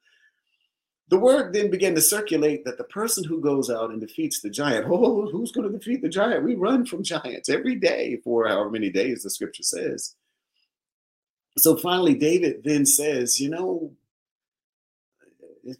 [1.11, 4.51] The word then began to circulate that the person who goes out and defeats the
[4.51, 6.45] giant, oh, who's going to defeat the giant?
[6.45, 10.15] We run from giants every day for however many days the scripture says.
[11.57, 13.93] So finally, David then says, you know,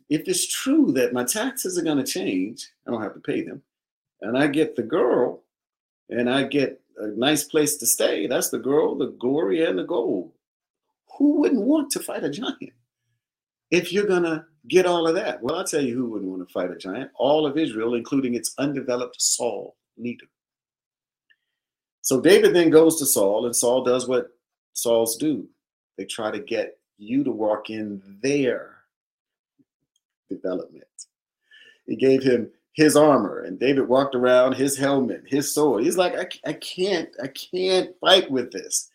[0.09, 3.43] if it's true that my taxes are going to change, I don't have to pay
[3.43, 3.63] them,
[4.23, 5.45] and I get the girl,
[6.09, 8.27] and I get a nice place to stay.
[8.27, 10.33] That's the girl, the glory, and the gold.
[11.19, 12.73] Who wouldn't want to fight a giant?
[13.71, 16.53] If you're gonna get all of that, well, I'll tell you who wouldn't want to
[16.53, 17.11] fight a giant.
[17.15, 20.27] All of Israel, including its undeveloped Saul leader.
[22.03, 24.29] So David then goes to Saul, and Saul does what
[24.73, 25.49] Sauls do.
[25.97, 28.77] They try to get you to walk in their
[30.29, 30.85] development.
[31.87, 35.83] He gave him his armor and David walked around his helmet, his sword.
[35.83, 38.89] He's like, I, I can't, I can't fight with this.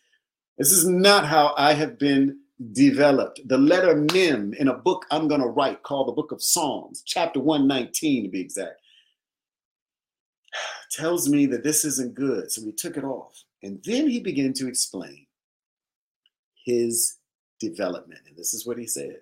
[0.56, 2.38] This is not how I have been
[2.72, 3.40] developed.
[3.46, 7.02] The letter Mem in a book I'm going to write called the Book of Psalms,
[7.04, 8.80] chapter 119 to be exact,
[10.90, 12.50] tells me that this isn't good.
[12.50, 13.42] So we took it off.
[13.62, 15.26] And then he began to explain
[16.64, 17.16] his
[17.60, 18.20] development.
[18.28, 19.16] And this is what he said.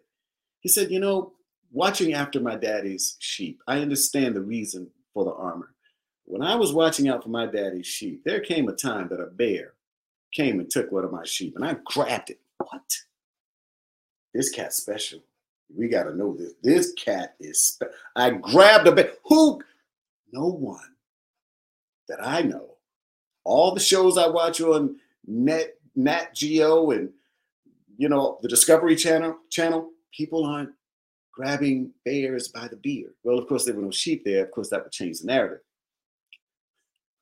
[0.60, 1.32] He said, You know,
[1.70, 5.74] watching after my daddy's sheep, I understand the reason for the armor.
[6.24, 9.26] When I was watching out for my daddy's sheep, there came a time that a
[9.26, 9.74] bear
[10.32, 12.40] came and took one of my sheep, and I grabbed it.
[12.58, 12.82] What?
[14.34, 15.20] This cat's special.
[15.74, 16.52] We got to know this.
[16.62, 17.78] This cat is.
[18.16, 19.12] I grabbed a bear.
[19.24, 19.60] Who?
[20.32, 20.80] No one
[22.08, 22.76] that I know.
[23.44, 27.10] All the shows I watch on Net Nat Geo and
[27.96, 30.70] you know the Discovery Channel channel, people aren't
[31.32, 33.14] grabbing bears by the beard.
[33.24, 34.44] Well, of course, there were no sheep there.
[34.44, 35.60] Of course, that would change the narrative.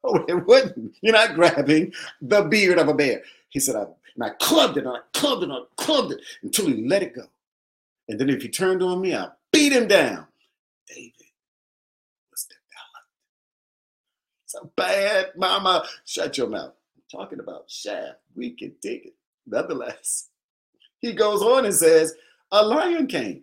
[0.03, 0.97] Oh, it wouldn't.
[1.03, 1.93] You're not grabbing
[2.23, 3.21] the beard of a bear.
[3.51, 3.85] He said, I,
[4.21, 7.03] and I clubbed it, and I clubbed it, and I clubbed it until he let
[7.03, 7.25] it go.
[8.09, 10.27] And then if he turned on me, I beat him down.
[10.87, 11.13] David
[12.31, 13.09] was developed.
[14.47, 15.87] So bad, mama.
[16.05, 16.75] Shut your mouth.
[16.97, 18.19] I'm talking about Shaft.
[18.35, 19.15] We can take it.
[19.47, 20.29] Nonetheless,
[20.99, 22.15] he goes on and says,
[22.53, 23.43] a lion came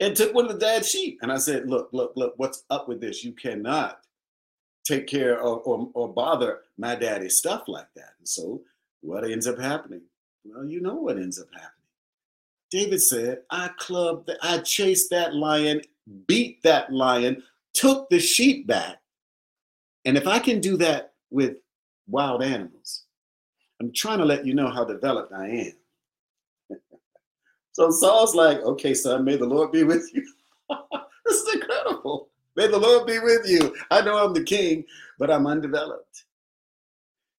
[0.00, 1.20] and took one of the dad's sheep.
[1.22, 3.24] And I said, look, look, look, what's up with this?
[3.24, 4.00] You cannot
[4.84, 8.14] take care of or, or bother my daddy's stuff like that.
[8.18, 8.60] And so
[9.04, 10.00] what ends up happening?
[10.44, 11.70] Well, you know what ends up happening.
[12.70, 15.82] David said, I clubbed, the, I chased that lion,
[16.26, 17.42] beat that lion,
[17.74, 18.96] took the sheep back.
[20.06, 21.56] And if I can do that with
[22.08, 23.04] wild animals,
[23.80, 25.72] I'm trying to let you know how developed I am.
[27.72, 30.24] So Saul's like, okay, son, may the Lord be with you.
[31.26, 32.28] this is incredible.
[32.54, 33.74] May the Lord be with you.
[33.90, 34.84] I know I'm the king,
[35.18, 36.23] but I'm undeveloped.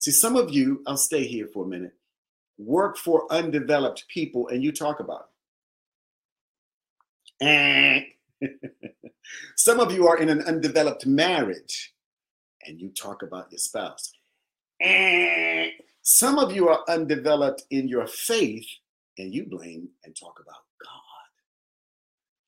[0.06, 1.96] See, some of you, I'll stay here for a minute,
[2.60, 5.30] work for undeveloped people and you talk about
[7.42, 8.08] it.
[8.44, 8.48] Eh.
[9.56, 11.96] some of you are in an undeveloped marriage
[12.68, 14.14] and you talk about your spouse.
[14.80, 15.72] Eh.
[16.04, 18.68] Some of you are undeveloped in your faith
[19.18, 21.32] and you blame and talk about God.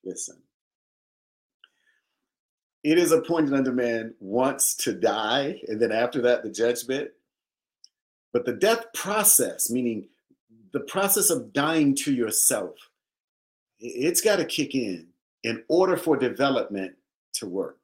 [0.03, 0.37] Listen,
[2.83, 7.09] it is appointed unto man once to die, and then after that, the judgment.
[8.37, 10.09] But the death process, meaning
[10.71, 12.75] the process of dying to yourself,
[13.79, 15.07] it's got to kick in
[15.43, 16.93] in order for development
[17.33, 17.79] to work.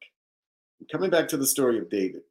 [0.92, 2.22] Coming back to the story of David,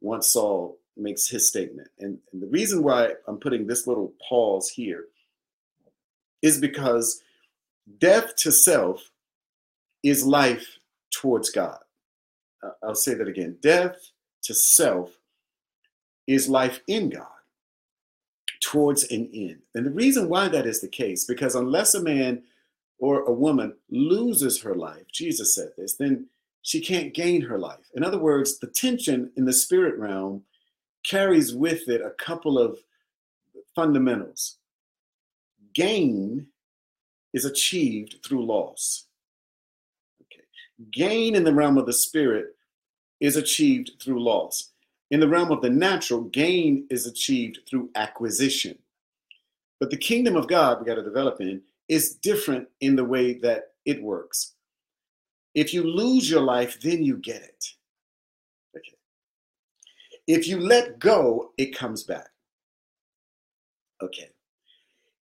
[0.00, 4.68] once Saul makes his statement, and, and the reason why I'm putting this little pause
[4.68, 5.04] here
[6.42, 7.22] is because
[8.00, 9.12] death to self
[10.02, 10.78] is life
[11.12, 11.78] towards God.
[12.82, 13.58] I'll say that again.
[13.62, 14.10] Death
[14.42, 15.12] to self
[16.26, 17.28] is life in God
[18.62, 19.60] towards an end.
[19.74, 22.42] And the reason why that is the case, because unless a man
[22.98, 26.26] or a woman loses her life, Jesus said this, then
[26.62, 27.90] she can't gain her life.
[27.94, 30.44] In other words, the tension in the spirit realm
[31.04, 32.78] carries with it a couple of
[33.74, 34.58] fundamentals.
[35.74, 36.46] Gain
[37.32, 39.06] is achieved through loss.
[40.22, 40.44] Okay.
[40.92, 42.54] Gain in the realm of the spirit
[43.20, 44.71] is achieved through loss.
[45.12, 48.78] In the realm of the natural, gain is achieved through acquisition.
[49.78, 53.34] But the kingdom of God we got to develop in is different in the way
[53.40, 54.54] that it works.
[55.54, 57.64] If you lose your life, then you get it.
[58.74, 58.96] Okay.
[60.26, 62.30] If you let go, it comes back.
[64.02, 64.30] Okay.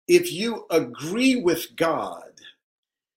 [0.07, 2.31] If you agree with God,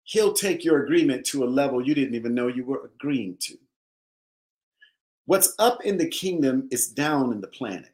[0.05, 3.59] He'll take your agreement to a level you didn't even know you were agreeing to.
[5.25, 7.91] What's up in the kingdom is down in the planet.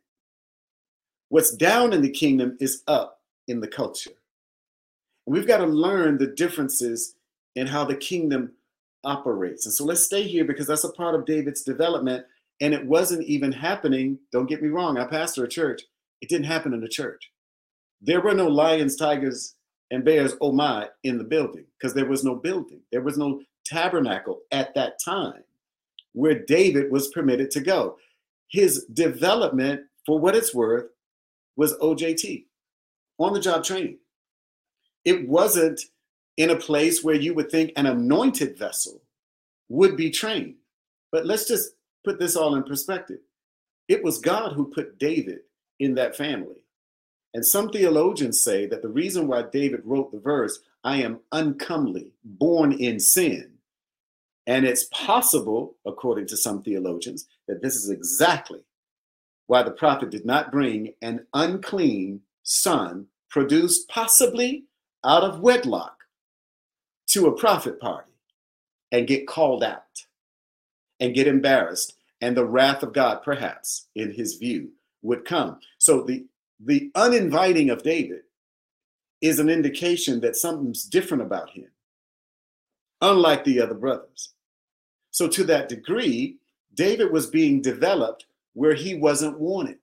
[1.30, 4.12] What's down in the kingdom is up in the culture.
[5.28, 7.15] And we've got to learn the differences
[7.56, 8.54] in how the kingdom
[9.04, 9.68] operates.
[9.68, 12.26] And so let's stay here because that's a part of David's development.
[12.62, 14.18] And it wasn't even happening.
[14.32, 15.84] Don't get me wrong, I pastor a church.
[16.22, 17.32] It didn't happen in the church.
[18.02, 19.54] There were no lions, tigers,
[19.92, 22.82] and bears, oh my, in the building because there was no building.
[22.92, 25.44] There was no tabernacle at that time
[26.13, 27.98] where David was permitted to go.
[28.50, 30.88] His development, for what it's worth,
[31.56, 32.45] was OJT,
[33.17, 33.98] on the job training.
[35.06, 35.82] It wasn't
[36.38, 39.02] in a place where you would think an anointed vessel
[39.67, 40.56] would be trained.
[41.12, 43.19] But let's just put this all in perspective.
[43.88, 45.39] It was God who put David
[45.80, 46.63] in that family.
[47.34, 52.13] And some theologians say that the reason why David wrote the verse, I am uncomely,
[52.24, 53.59] born in sin,
[54.50, 58.62] and it's possible, according to some theologians, that this is exactly
[59.46, 64.66] why the prophet did not bring an unclean son produced possibly
[65.06, 66.00] out of wedlock
[67.10, 68.12] to a prophet party
[68.92, 69.84] and get called out
[71.00, 74.72] and get embarrassed and the wrath of God perhaps in his view
[75.04, 75.60] would come.
[75.78, 76.26] So the
[76.60, 78.24] the uninviting of David
[79.22, 81.68] is an indication that something's different about him
[83.02, 84.34] unlike the other brothers.
[85.20, 86.38] So, to that degree,
[86.76, 89.78] David was being developed where he wasn't wanted.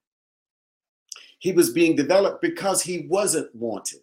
[1.40, 4.01] He was being developed because he wasn't wanted.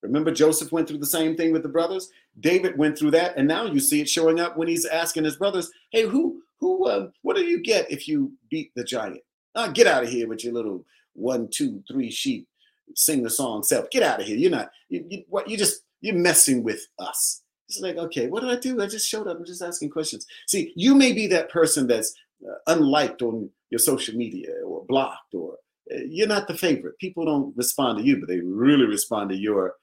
[0.00, 2.10] Remember, Joseph went through the same thing with the brothers.
[2.40, 5.36] David went through that, and now you see it showing up when he's asking his
[5.36, 9.20] brothers, "Hey, who, who, uh, what do you get if you beat the giant?
[9.54, 10.82] Ah, get out of here with your little
[11.12, 12.48] one, two, three sheep.
[12.94, 13.90] Sing the song self.
[13.90, 14.38] Get out of here.
[14.38, 14.70] You're not.
[14.88, 15.46] You, you, what?
[15.46, 17.42] You just you're messing with us.
[17.68, 18.80] It's like, okay, what did I do?
[18.82, 19.36] I just showed up.
[19.36, 20.26] I'm just asking questions.
[20.46, 22.14] See, you may be that person that's
[22.46, 25.54] uh, unliked on your social media or blocked, or
[25.92, 26.98] uh, you're not the favorite.
[26.98, 29.74] People don't respond to you, but they really respond to your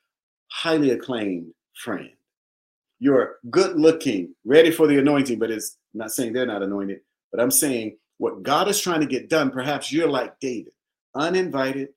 [0.48, 2.10] highly acclaimed friend.
[3.00, 7.02] You're good looking, ready for the anointing, but it's I'm not saying they're not anointed,
[7.32, 9.52] but I'm saying what God is trying to get done.
[9.52, 10.74] Perhaps you're like David,
[11.14, 11.90] uninvited,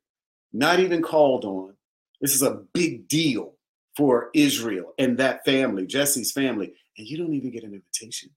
[0.53, 1.75] not even called on.
[2.21, 3.55] This is a big deal
[3.99, 8.31] for Israel and that family, Jesse's family, and you don't even get an invitation.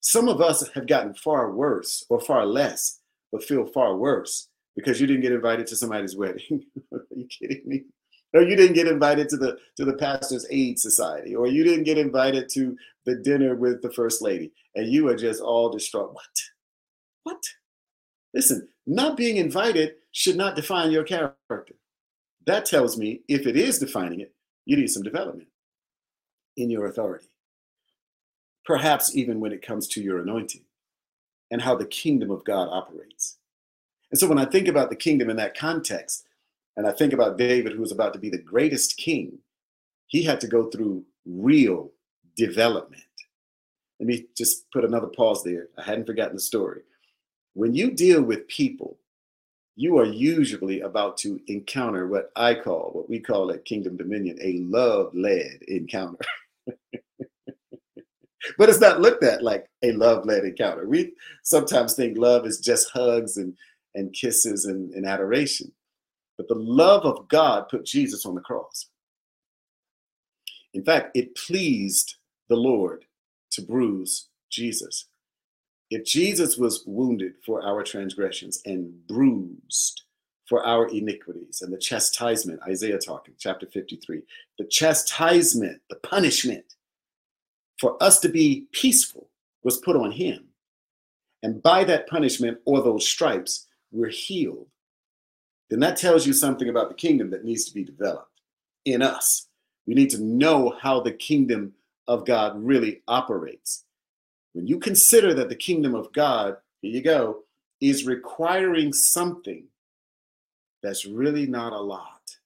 [0.00, 3.00] Some of us have gotten far worse or far less,
[3.32, 6.64] but feel far worse because you didn't get invited to somebody's wedding.
[6.92, 7.84] Are you kidding me?
[8.34, 11.84] Or you didn't get invited to the to the pastor's aid society, or you didn't
[11.84, 12.76] get invited to
[13.06, 16.12] the dinner with the first lady, and you are just all distraught.
[16.12, 16.24] What?
[17.22, 17.42] What?
[18.34, 21.74] Listen, not being invited should not define your character.
[22.44, 24.34] That tells me if it is defining it,
[24.68, 25.48] you need some development
[26.58, 27.26] in your authority.
[28.66, 30.60] Perhaps even when it comes to your anointing
[31.50, 33.38] and how the kingdom of God operates.
[34.10, 36.26] And so when I think about the kingdom in that context,
[36.76, 39.38] and I think about David, who was about to be the greatest king,
[40.06, 41.90] he had to go through real
[42.36, 43.02] development.
[43.98, 45.68] Let me just put another pause there.
[45.78, 46.82] I hadn't forgotten the story.
[47.54, 48.97] When you deal with people
[49.78, 54.36] you are usually about to encounter what I call, what we call at Kingdom Dominion,
[54.42, 56.18] a love led encounter.
[58.58, 60.88] but it's not looked at like a love led encounter.
[60.88, 61.12] We
[61.44, 63.56] sometimes think love is just hugs and,
[63.94, 65.70] and kisses and, and adoration.
[66.36, 68.88] But the love of God put Jesus on the cross.
[70.74, 72.16] In fact, it pleased
[72.48, 73.04] the Lord
[73.52, 75.06] to bruise Jesus.
[75.90, 80.02] If Jesus was wounded for our transgressions and bruised
[80.46, 84.22] for our iniquities, and the chastisement, Isaiah talking, chapter 53,
[84.58, 86.64] the chastisement, the punishment
[87.78, 89.28] for us to be peaceful
[89.62, 90.48] was put on him.
[91.42, 94.66] And by that punishment or those stripes, we're healed.
[95.70, 98.40] Then that tells you something about the kingdom that needs to be developed
[98.84, 99.48] in us.
[99.86, 101.72] We need to know how the kingdom
[102.06, 103.84] of God really operates.
[104.52, 107.44] When you consider that the kingdom of God, here you go,
[107.80, 109.64] is requiring something
[110.82, 112.36] that's really not a lot,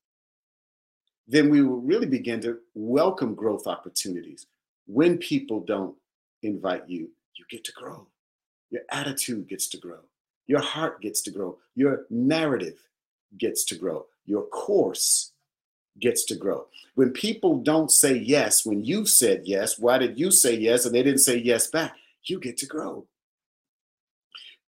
[1.26, 4.46] then we will really begin to welcome growth opportunities.
[4.86, 5.94] When people don't
[6.42, 8.06] invite you, you get to grow.
[8.70, 10.00] Your attitude gets to grow.
[10.46, 11.58] Your heart gets to grow.
[11.76, 12.78] Your narrative
[13.38, 14.06] gets to grow.
[14.26, 15.31] Your course
[16.00, 16.66] gets to grow.
[16.94, 20.94] When people don't say yes, when you said yes, why did you say yes and
[20.94, 21.94] they didn't say yes back?
[22.24, 23.06] You get to grow.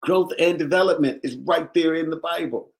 [0.01, 2.71] Growth and development is right there in the Bible.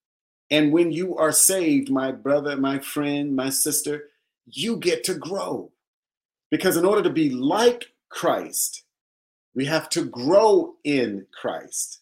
[0.52, 4.10] And when you are saved, my brother, my friend, my sister,
[4.46, 5.72] you get to grow.
[6.52, 8.84] Because in order to be like Christ,
[9.56, 12.02] we have to grow in Christ.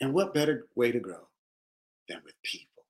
[0.00, 1.28] And what better way to grow
[2.08, 2.84] than with people?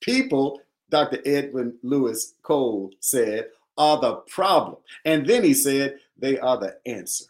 [0.00, 1.18] People, Dr.
[1.24, 4.76] Edwin Louis Cole said, are the problem.
[5.04, 7.26] And then he said, they are the answer.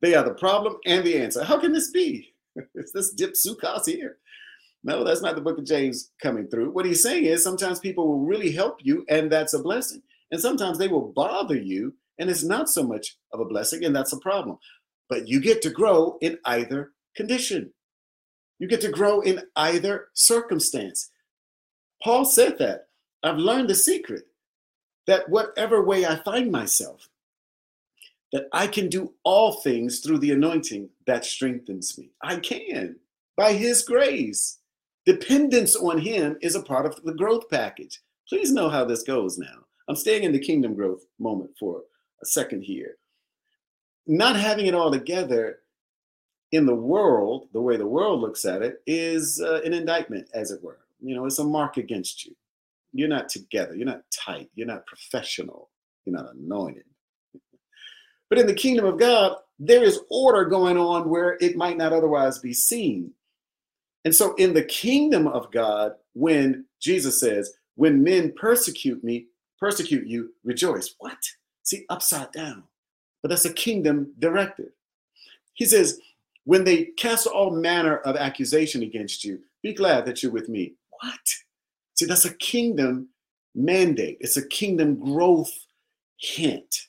[0.00, 1.44] They are the problem and the answer.
[1.44, 2.32] How can this be?
[2.74, 4.16] Is this dipsuchos here?
[4.82, 6.70] No, that's not the book of James coming through.
[6.70, 10.02] What he's saying is sometimes people will really help you, and that's a blessing.
[10.30, 13.94] And sometimes they will bother you, and it's not so much of a blessing, and
[13.94, 14.56] that's a problem.
[15.10, 17.72] But you get to grow in either condition.
[18.58, 21.10] You get to grow in either circumstance.
[22.02, 22.88] Paul said that.
[23.22, 24.26] I've learned the secret
[25.06, 27.08] that whatever way I find myself,
[28.32, 32.10] that I can do all things through the anointing that strengthens me.
[32.22, 32.96] I can
[33.36, 34.58] by his grace.
[35.04, 38.00] Dependence on him is a part of the growth package.
[38.28, 39.64] Please know how this goes now.
[39.88, 41.82] I'm staying in the kingdom growth moment for
[42.22, 42.96] a second here.
[44.06, 45.60] Not having it all together
[46.52, 50.50] in the world, the way the world looks at it, is uh, an indictment, as
[50.50, 50.78] it were.
[51.02, 52.34] You know, it's a mark against you.
[52.92, 53.74] You're not together.
[53.74, 54.50] You're not tight.
[54.54, 55.70] You're not professional.
[56.04, 56.84] You're not anointed.
[58.28, 61.92] But in the kingdom of God, there is order going on where it might not
[61.92, 63.10] otherwise be seen.
[64.04, 69.26] And so in the kingdom of God, when Jesus says, when men persecute me,
[69.58, 70.94] persecute you, rejoice.
[70.98, 71.18] What?
[71.64, 72.62] See, upside down.
[73.22, 74.70] But that's a kingdom directive.
[75.54, 76.00] He says,
[76.44, 80.74] when they cast all manner of accusation against you, be glad that you're with me.
[81.00, 81.34] What?
[81.94, 83.08] See, that's a kingdom
[83.54, 84.18] mandate.
[84.20, 85.52] It's a kingdom growth
[86.18, 86.88] hint.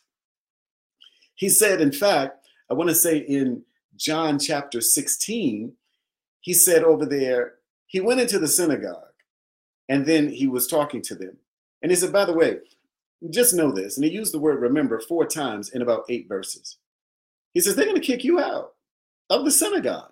[1.36, 3.64] He said, in fact, I want to say in
[3.96, 5.74] John chapter 16,
[6.42, 7.56] he said over there,
[7.88, 9.12] he went into the synagogue
[9.90, 11.38] and then he was talking to them.
[11.82, 12.60] And he said, by the way,
[13.30, 13.98] just know this.
[13.98, 16.78] And he used the word remember four times in about eight verses.
[17.54, 18.74] He says, they're going to kick you out
[19.30, 20.12] of the synagogue.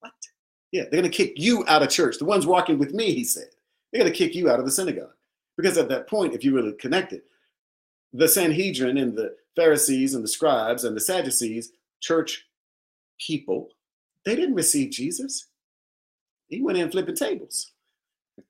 [0.00, 0.12] What?
[0.72, 2.18] Yeah, they're going to kick you out of church.
[2.18, 3.48] The ones walking with me, he said,
[3.92, 5.12] they're going to kick you out of the synagogue.
[5.56, 7.20] Because at that point, if you really connected,
[8.14, 12.46] the Sanhedrin and the Pharisees and the scribes and the Sadducees, church
[13.20, 13.68] people,
[14.24, 15.48] they didn't receive Jesus.
[16.48, 17.72] He went in flipping tables.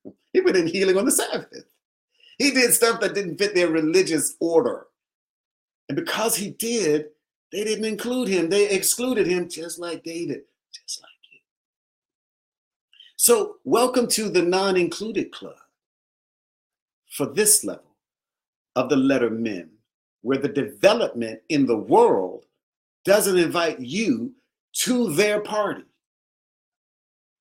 [0.33, 1.66] He went in healing on the Sabbath.
[2.39, 4.87] He did stuff that didn't fit their religious order.
[5.91, 7.09] And because he did,
[7.53, 8.49] they didn't include him.
[8.49, 10.43] They excluded him just like like you.
[13.25, 15.55] So, welcome to the non included club
[17.12, 17.95] for this level
[18.75, 19.70] of the letter men,
[20.23, 22.47] where the development in the world
[23.05, 24.33] doesn't invite you
[24.79, 25.85] to their party.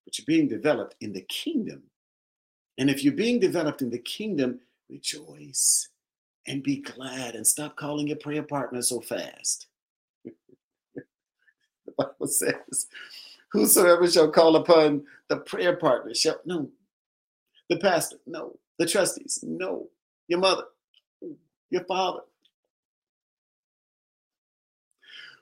[0.06, 1.82] But you're being developed in the kingdom.
[2.78, 5.90] And if you're being developed in the kingdom, rejoice
[6.46, 9.66] and be glad and stop calling your prayer partner so fast.
[10.94, 11.02] the
[11.98, 12.86] Bible says,
[13.52, 16.70] Whosoever shall call upon the prayer partner shall, no.
[17.70, 18.58] The pastor, no.
[18.80, 19.90] The trustees, no.
[20.28, 20.64] Your mother,
[21.70, 22.22] your father,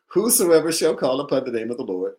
[0.09, 2.15] Whosoever shall call upon the name of the Lord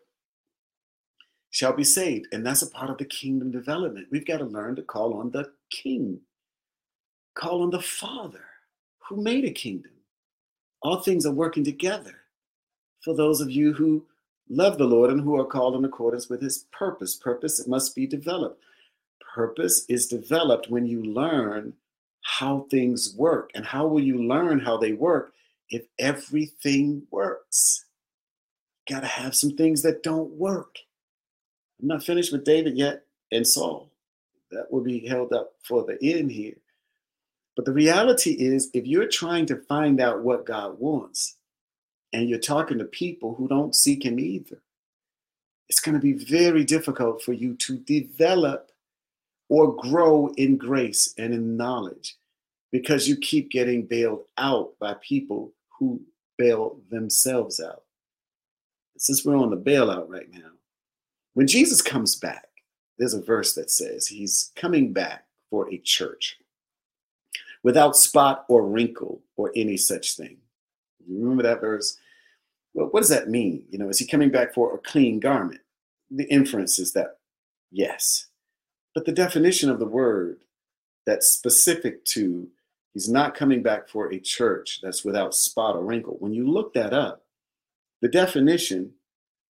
[1.50, 2.28] shall be saved.
[2.30, 4.06] And that's a part of the kingdom development.
[4.12, 6.20] We've got to learn to call on the king,
[7.34, 8.44] call on the Father
[9.08, 9.90] who made a kingdom.
[10.82, 12.14] All things are working together
[13.02, 14.06] for those of you who
[14.50, 17.16] love the Lord and who are called in accordance with his purpose.
[17.16, 18.62] Purpose must be developed.
[19.34, 21.72] Purpose is developed when you learn
[22.22, 23.50] how things work.
[23.54, 25.32] And how will you learn how they work?
[25.70, 27.84] if everything works.
[28.88, 30.76] Got to have some things that don't work.
[31.80, 33.90] I'm not finished with David yet and Saul.
[34.50, 36.56] That will be held up for the end here.
[37.54, 41.36] But the reality is, if you're trying to find out what God wants
[42.12, 44.62] and you're talking to people who don't seek Him either,
[45.68, 48.70] it's going to be very difficult for you to develop
[49.48, 52.16] or grow in grace and in knowledge
[52.72, 56.00] because you keep getting bailed out by people who
[56.38, 57.82] bail themselves out.
[58.96, 60.50] Since we're on the bailout right now,
[61.34, 62.46] when Jesus comes back,
[62.98, 66.36] there's a verse that says he's coming back for a church
[67.62, 70.36] without spot or wrinkle or any such thing.
[71.10, 71.98] You remember that verse?
[72.74, 73.64] Well, what does that mean?
[73.70, 75.60] You know, is he coming back for a clean garment?
[76.10, 77.18] The inference is that
[77.70, 78.26] yes.
[78.94, 80.38] But the definition of the word
[81.06, 82.48] that's specific to
[82.92, 86.16] he's not coming back for a church that's without spot or wrinkle.
[86.18, 87.24] When you look that up,
[88.00, 88.92] the definition,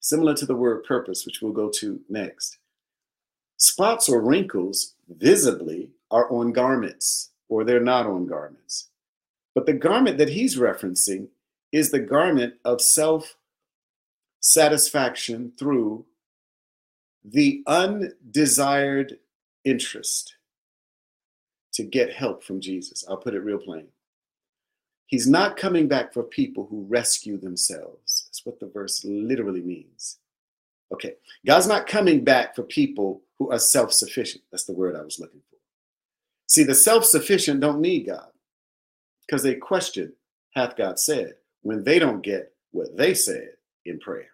[0.00, 2.58] similar to the word purpose, which we'll go to next,
[3.56, 8.88] spots or wrinkles visibly are on garments or they're not on garments.
[9.54, 11.28] But the garment that he's referencing
[11.72, 13.36] is the garment of self
[14.40, 16.04] satisfaction through
[17.24, 19.18] the undesired
[19.64, 20.34] interest
[21.74, 23.04] to get help from Jesus.
[23.08, 23.86] I'll put it real plain.
[25.06, 28.24] He's not coming back for people who rescue themselves.
[28.26, 30.18] That's what the verse literally means.
[30.92, 31.14] Okay,
[31.46, 34.44] God's not coming back for people who are self sufficient.
[34.50, 35.56] That's the word I was looking for.
[36.46, 38.30] See, the self sufficient don't need God
[39.26, 40.12] because they question,
[40.54, 43.50] hath God said, when they don't get what they said
[43.84, 44.28] in prayer.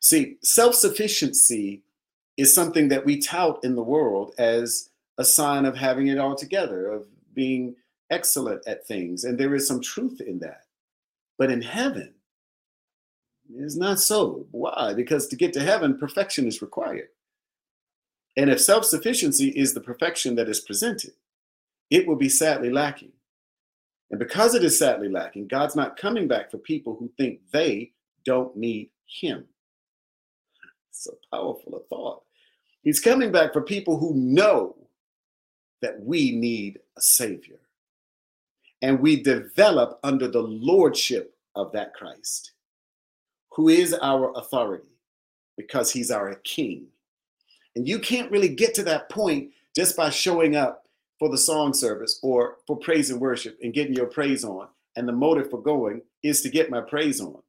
[0.00, 1.82] See, self sufficiency
[2.36, 6.34] is something that we tout in the world as a sign of having it all
[6.34, 7.76] together, of being
[8.10, 9.24] excellent at things.
[9.24, 10.62] And there is some truth in that.
[11.38, 12.14] But in heaven,
[13.56, 14.46] it's not so.
[14.50, 14.94] Why?
[14.94, 17.08] Because to get to heaven, perfection is required.
[18.36, 21.12] And if self sufficiency is the perfection that is presented,
[21.90, 23.12] it will be sadly lacking.
[24.14, 27.90] And because it is sadly lacking, God's not coming back for people who think they
[28.24, 29.44] don't need Him.
[31.08, 32.22] A powerful a thought.
[32.82, 34.76] He's coming back for people who know
[35.82, 37.58] that we need a Savior.
[38.82, 42.52] And we develop under the lordship of that Christ,
[43.50, 44.94] who is our authority
[45.56, 46.86] because He's our King
[47.74, 50.83] and you can't really get to that point just by showing up
[51.18, 54.68] for the song service or for praise and worship and getting your praise on.
[54.96, 57.40] And the motive for going is to get my praise on.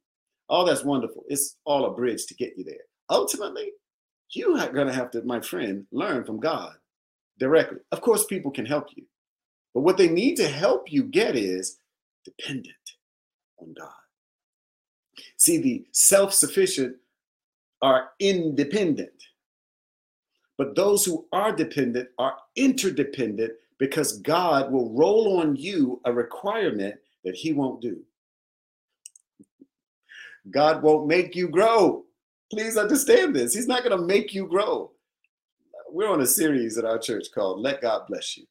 [0.48, 1.24] All that's wonderful.
[1.28, 2.84] It's all a bridge to get you there.
[3.10, 3.72] Ultimately,
[4.30, 6.74] you are going to have to, my friend, learn from God
[7.38, 7.78] directly.
[7.92, 9.04] Of course, people can help you,
[9.74, 11.78] but what they need to help you get is
[12.24, 12.74] dependent
[13.58, 13.90] on God.
[15.36, 16.96] See, the self sufficient
[17.82, 19.10] are independent.
[20.58, 26.96] But those who are dependent are interdependent because God will roll on you a requirement
[27.24, 28.02] that He won't do.
[30.50, 32.04] God won't make you grow.
[32.50, 33.52] Please understand this.
[33.52, 34.92] He's not going to make you grow.
[35.90, 38.44] We're on a series at our church called Let God Bless You.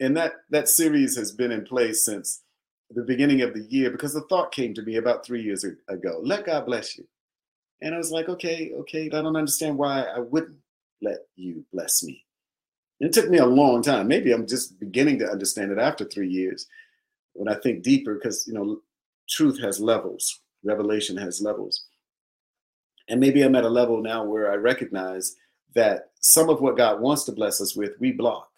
[0.00, 2.42] And that, that series has been in place since
[2.94, 6.20] the beginning of the year because the thought came to me about three years ago
[6.22, 7.06] let God bless you.
[7.80, 10.56] And I was like, okay, okay, I don't understand why I wouldn't
[11.02, 12.24] let you bless me.
[13.00, 14.06] It took me a long time.
[14.06, 16.66] Maybe I'm just beginning to understand it after three years
[17.32, 18.80] when I think deeper, because you know,
[19.28, 21.84] truth has levels, revelation has levels.
[23.08, 25.34] And maybe I'm at a level now where I recognize
[25.74, 28.48] that some of what God wants to bless us with, we block.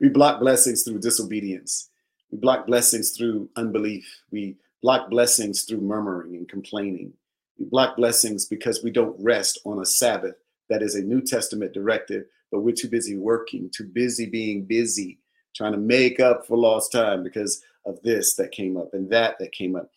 [0.00, 1.90] we block blessings through disobedience.
[2.30, 4.06] We block blessings through unbelief.
[4.30, 7.12] We block blessings through murmuring and complaining.
[7.60, 10.34] We block blessings because we don't rest on a Sabbath.
[10.70, 15.18] That is a New Testament directive, but we're too busy working, too busy being busy,
[15.54, 19.38] trying to make up for lost time because of this that came up and that
[19.38, 19.90] that came up.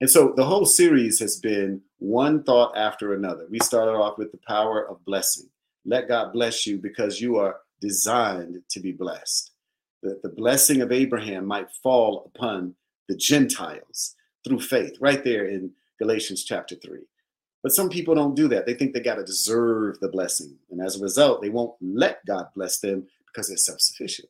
[0.00, 3.46] And so the whole series has been one thought after another.
[3.50, 5.48] We started off with the power of blessing.
[5.84, 9.50] Let God bless you because you are designed to be blessed.
[10.02, 12.74] That the blessing of Abraham might fall upon
[13.08, 15.70] the Gentiles through faith, right there in
[16.02, 16.98] Galatians chapter 3.
[17.62, 18.66] But some people don't do that.
[18.66, 20.58] They think they got to deserve the blessing.
[20.70, 24.28] And as a result, they won't let God bless them because they're self sufficient.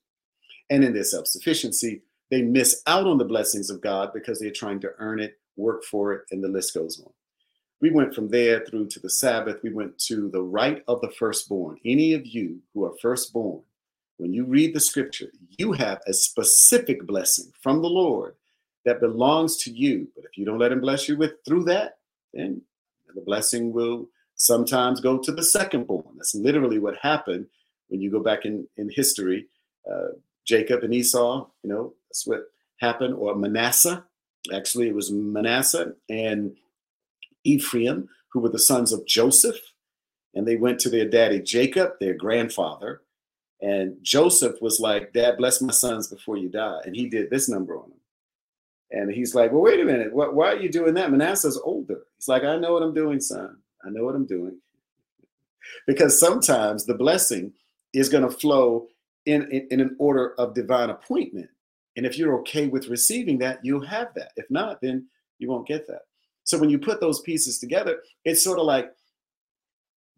[0.69, 4.51] And in their self sufficiency, they miss out on the blessings of God because they're
[4.51, 7.13] trying to earn it, work for it, and the list goes on.
[7.81, 9.63] We went from there through to the Sabbath.
[9.63, 11.79] We went to the right of the firstborn.
[11.85, 13.63] Any of you who are firstborn,
[14.19, 18.37] when you read the scripture, you have a specific blessing from the Lord
[18.85, 20.09] that belongs to you.
[20.15, 21.99] But if you don't let him bless you with through that,
[22.35, 22.63] then
[23.15, 26.05] the blessing will sometimes go to the second born.
[26.17, 27.47] That's literally what happened
[27.89, 29.47] When you go back in, in history,
[29.91, 30.09] uh,
[30.47, 32.45] Jacob and Esau, you know, that's what
[32.81, 34.05] happened, or Manasseh.
[34.53, 36.57] Actually, it was Manasseh and
[37.45, 39.59] Ephraim, who were the sons of Joseph.
[40.35, 43.03] And they went to their daddy Jacob, their grandfather.
[43.61, 46.81] And Joseph was like, Dad, bless my sons before you die.
[46.85, 48.01] And he did this number on them.
[48.93, 50.13] And he's like, Well, wait a minute.
[50.13, 51.11] What, why are you doing that?
[51.11, 52.03] Manasseh's older.
[52.19, 53.57] He's like, I know what I'm doing, son.
[53.85, 54.59] I know what I'm doing.
[55.87, 57.53] because sometimes the blessing
[57.95, 58.89] is going to flow
[59.27, 61.49] in, in, in an order of divine appointment.
[61.97, 64.33] And if you're okay with receiving that, you'll have that.
[64.37, 65.07] If not, then
[65.39, 66.03] you won't get that.
[66.45, 68.93] So when you put those pieces together, it's sort of like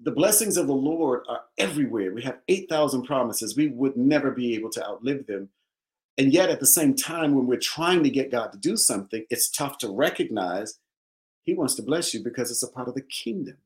[0.00, 2.12] the blessings of the Lord are everywhere.
[2.12, 3.56] We have 8,000 promises.
[3.56, 5.48] We would never be able to outlive them.
[6.16, 9.24] And yet, at the same time, when we're trying to get God to do something,
[9.30, 10.78] it's tough to recognize
[11.42, 13.56] He wants to bless you because it's a part of the kingdom.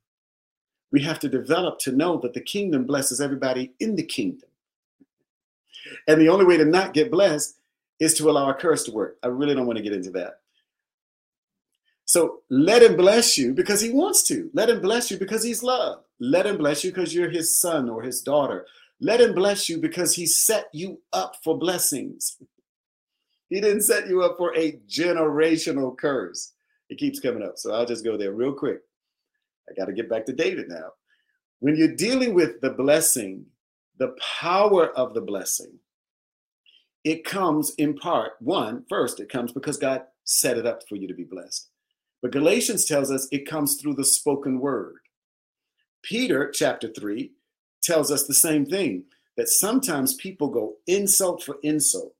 [0.91, 4.49] We have to develop to know that the kingdom blesses everybody in the kingdom.
[6.07, 7.59] And the only way to not get blessed
[8.01, 9.19] is to allow a curse to work.
[9.23, 10.41] I really don't want to get into that.
[12.05, 14.51] So let him bless you because he wants to.
[14.55, 16.05] Let him bless you because he's love.
[16.21, 18.67] Let him bless you because you're his son or his daughter.
[19.01, 22.37] Let him bless you because he set you up for blessings.
[23.49, 26.53] He didn't set you up for a generational curse.
[26.91, 27.59] It keeps coming up.
[27.59, 28.81] So I'll just go there real quick.
[29.71, 30.91] I got to get back to David now.
[31.61, 33.47] When you're dealing with the blessing,
[33.99, 35.79] the power of the blessing,
[37.05, 41.09] it comes in part, one, first, it comes because God set it up for you
[41.09, 41.69] to be blessed.
[42.21, 44.97] But Galatians tells us it comes through the spoken word.
[46.03, 47.33] Peter, chapter 3,
[47.83, 49.05] tells us the same thing
[49.37, 52.13] that sometimes people go insult for insult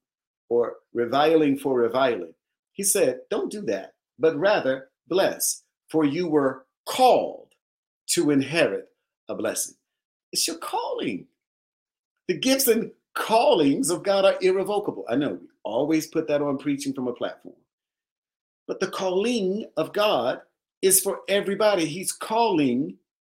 [0.49, 2.33] or reviling for reviling.
[2.71, 7.53] He said, Don't do that, but rather bless, for you were called
[8.11, 8.87] to inherit
[9.27, 9.75] a blessing.
[10.31, 11.27] It's your calling.
[12.27, 15.05] The gifts and callings of God are irrevocable.
[15.09, 17.55] I know we always put that on preaching from a platform.
[18.67, 20.41] But the calling of God
[20.81, 21.85] is for everybody.
[21.85, 22.95] He's calling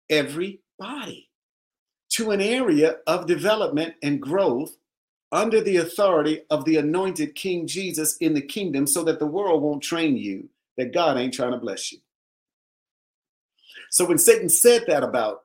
[0.09, 1.30] everybody
[2.11, 4.77] to an area of development and growth
[5.31, 9.61] under the authority of the anointed King Jesus in the kingdom so that the world
[9.61, 11.99] won't train you that God ain't trying to bless you.
[13.89, 15.43] So when Satan said that about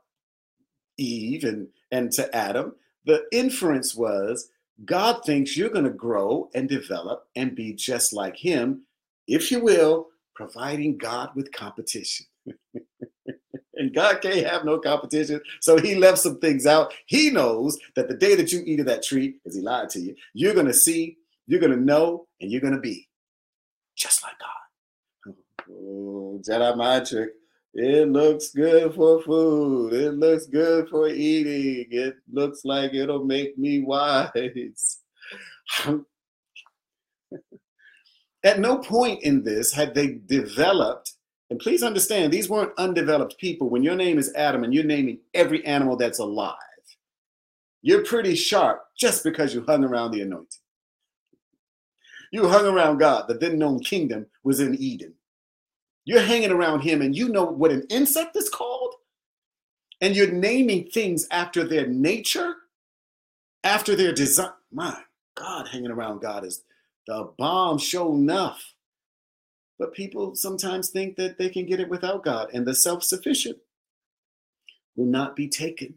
[0.96, 4.50] Eve and, and to Adam, the inference was
[4.84, 8.82] God thinks you're going to grow and develop and be just like him
[9.26, 12.26] if you will, providing God with competition.
[13.86, 15.40] and God can't have no competition.
[15.60, 16.92] So he left some things out.
[17.06, 20.00] He knows that the day that you eat of that tree, because he lied to
[20.00, 23.08] you, you're going to see, you're going to know, and you're going to be
[23.96, 25.34] just like God.
[25.70, 27.30] Oh, Jedi mind trick.
[27.74, 29.92] It looks good for food.
[29.92, 31.86] It looks good for eating.
[31.90, 34.98] It looks like it'll make me wise.
[38.44, 41.15] At no point in this had they developed,
[41.50, 43.68] and please understand, these weren't undeveloped people.
[43.70, 46.56] When your name is Adam and you're naming every animal that's alive,
[47.82, 50.60] you're pretty sharp just because you hung around the anointing.
[52.32, 53.28] You hung around God.
[53.28, 55.14] The then known kingdom was in Eden.
[56.04, 58.94] You're hanging around Him and you know what an insect is called?
[60.00, 62.54] And you're naming things after their nature,
[63.62, 64.50] after their design.
[64.72, 64.96] My
[65.36, 66.64] God, hanging around God is
[67.06, 68.74] the bomb show enough.
[69.78, 73.58] But people sometimes think that they can get it without God, and the self sufficient
[74.96, 75.94] will not be taken.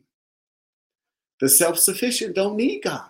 [1.40, 3.10] The self sufficient don't need God.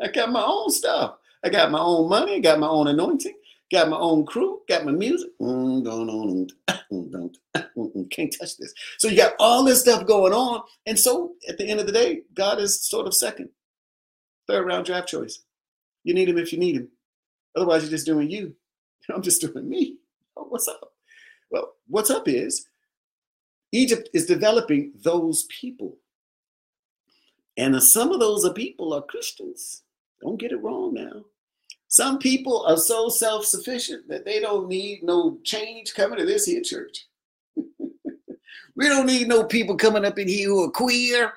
[0.00, 1.18] I got my own stuff.
[1.44, 3.36] I got my own money, got my own anointing,
[3.70, 5.30] got my own crew, got my music.
[5.40, 7.30] Mm, mm,
[7.76, 8.74] mm, can't touch this.
[8.98, 10.62] So you got all this stuff going on.
[10.86, 13.50] And so at the end of the day, God is sort of second,
[14.48, 15.40] third round draft choice.
[16.02, 16.88] You need him if you need him.
[17.54, 18.54] Otherwise, you're just doing you.
[19.14, 19.96] I'm just doing me.
[20.38, 20.92] Oh, what's up?
[21.50, 22.66] Well, what's up is
[23.72, 25.96] Egypt is developing those people.
[27.56, 29.84] And some of those people are Christians.
[30.20, 31.24] Don't get it wrong now.
[31.88, 36.44] Some people are so self sufficient that they don't need no change coming to this
[36.44, 37.06] here church.
[38.76, 41.32] we don't need no people coming up in here who are queer.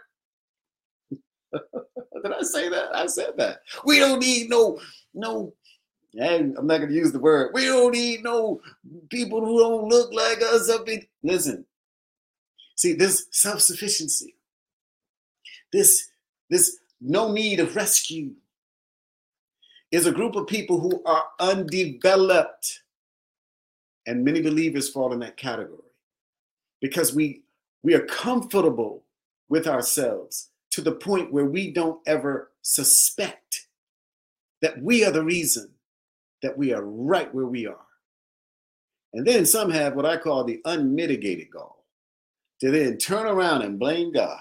[1.53, 2.93] Did I say that?
[2.93, 3.59] I said that.
[3.85, 4.77] We don't need no,
[5.13, 5.53] no,
[6.15, 7.51] I'm not gonna use the word.
[7.53, 8.61] We don't need no
[9.09, 11.65] people who don't look like us up in listen.
[12.75, 14.35] See, this self-sufficiency,
[15.71, 16.09] this,
[16.49, 18.31] this no need of rescue
[19.91, 22.83] is a group of people who are undeveloped.
[24.07, 25.77] And many believers fall in that category
[26.81, 27.43] because we
[27.83, 29.03] we are comfortable
[29.49, 33.67] with ourselves to the point where we don't ever suspect
[34.61, 35.69] that we are the reason
[36.41, 37.85] that we are right where we are.
[39.13, 41.85] And then some have what I call the unmitigated gall
[42.61, 44.39] to then turn around and blame God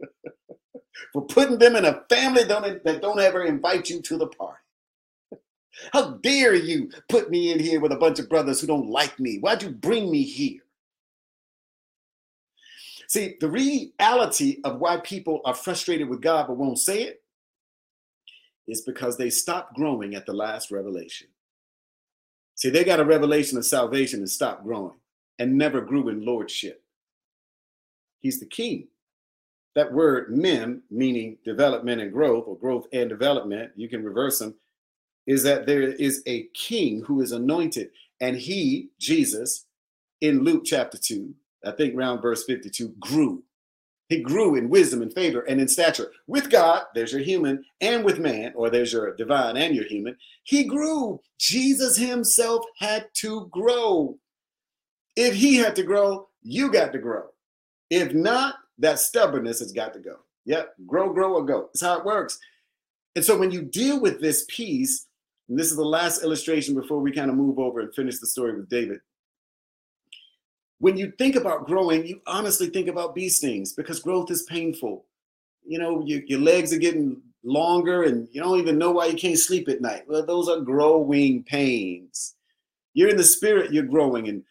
[1.12, 4.58] for putting them in a family that don't ever invite you to the party.
[5.92, 9.18] How dare you put me in here with a bunch of brothers who don't like
[9.18, 9.38] me?
[9.38, 10.60] Why'd you bring me here?
[13.08, 17.21] See, the reality of why people are frustrated with God but won't say it
[18.68, 21.28] is because they stopped growing at the last revelation.
[22.54, 24.98] See, they got a revelation of salvation and stopped growing
[25.38, 26.82] and never grew in lordship.
[28.20, 28.88] He's the king.
[29.74, 34.54] That word mem, meaning development and growth, or growth and development, you can reverse them,
[35.26, 37.90] is that there is a king who is anointed.
[38.20, 39.66] And he, Jesus,
[40.20, 41.34] in Luke chapter 2,
[41.64, 43.42] I think around verse 52, grew.
[44.08, 48.04] He grew in wisdom and favor and in stature with God, there's your human, and
[48.04, 50.16] with man, or there's your divine and your human.
[50.44, 51.20] He grew.
[51.38, 54.18] Jesus himself had to grow.
[55.16, 57.28] If he had to grow, you got to grow.
[57.90, 60.16] If not, that stubbornness has got to go.
[60.44, 61.68] Yep, grow, grow, or go.
[61.72, 62.38] That's how it works.
[63.14, 65.06] And so when you deal with this piece,
[65.48, 68.26] and this is the last illustration before we kind of move over and finish the
[68.26, 69.00] story with David
[70.82, 75.06] when you think about growing, you honestly think about bee stings because growth is painful.
[75.64, 79.16] You know, you, your legs are getting longer and you don't even know why you
[79.16, 80.02] can't sleep at night.
[80.08, 82.34] Well, those are growing pains.
[82.94, 84.42] You're in the spirit, you're growing, and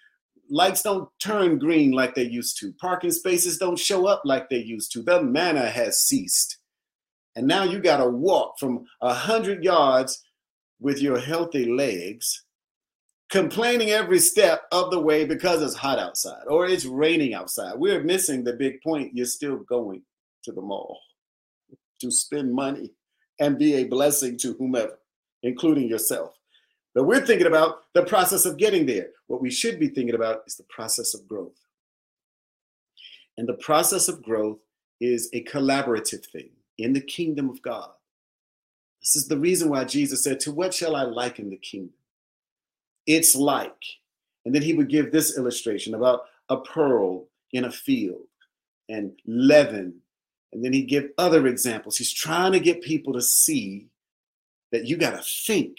[0.49, 2.71] lights don't turn green like they used to.
[2.79, 5.03] Parking spaces don't show up like they used to.
[5.03, 6.59] The manna has ceased.
[7.35, 10.23] And now you got to walk from a hundred yards
[10.79, 12.45] with your healthy legs
[13.31, 17.73] complaining every step of the way because it's hot outside or it's raining outside.
[17.77, 19.15] We're missing the big point.
[19.15, 20.03] You're still going
[20.43, 20.99] to the mall
[22.01, 22.91] to spend money
[23.39, 24.99] and be a blessing to whomever,
[25.43, 26.37] including yourself.
[26.93, 29.07] But we're thinking about the process of getting there.
[29.27, 31.57] What we should be thinking about is the process of growth.
[33.37, 34.59] And the process of growth
[34.99, 37.89] is a collaborative thing in the kingdom of God.
[38.99, 41.93] This is the reason why Jesus said, To what shall I liken the kingdom?
[43.05, 43.83] It's like.
[44.45, 48.27] And then he would give this illustration about a pearl in a field
[48.89, 49.95] and leaven.
[50.53, 51.97] And then he'd give other examples.
[51.97, 53.87] He's trying to get people to see
[54.71, 55.77] that you got to think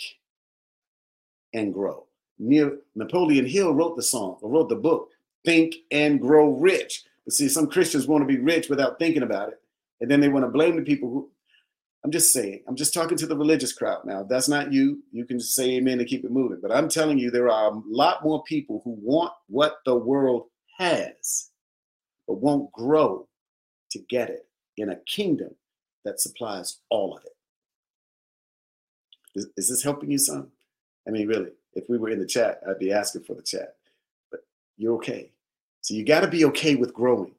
[1.52, 2.06] and grow.
[2.38, 5.10] Napoleon Hill wrote the song or wrote the book,
[5.44, 7.04] Think and Grow Rich.
[7.24, 9.60] But see, some Christians want to be rich without thinking about it.
[10.00, 11.30] And then they want to blame the people who
[12.04, 14.22] I'm just saying, I'm just talking to the religious crowd now.
[14.22, 16.58] If that's not you, you can just say amen and keep it moving.
[16.60, 20.46] But I'm telling you, there are a lot more people who want what the world
[20.78, 21.50] has,
[22.26, 23.28] but won't grow
[23.92, 24.46] to get it
[24.76, 25.54] in a kingdom
[26.04, 27.36] that supplies all of it.
[29.34, 30.48] Is, is this helping you, son?
[31.06, 33.76] I mean, really, if we were in the chat, I'd be asking for the chat.
[34.30, 34.40] But
[34.76, 35.30] you're okay.
[35.82, 37.34] So you got to be okay with growing.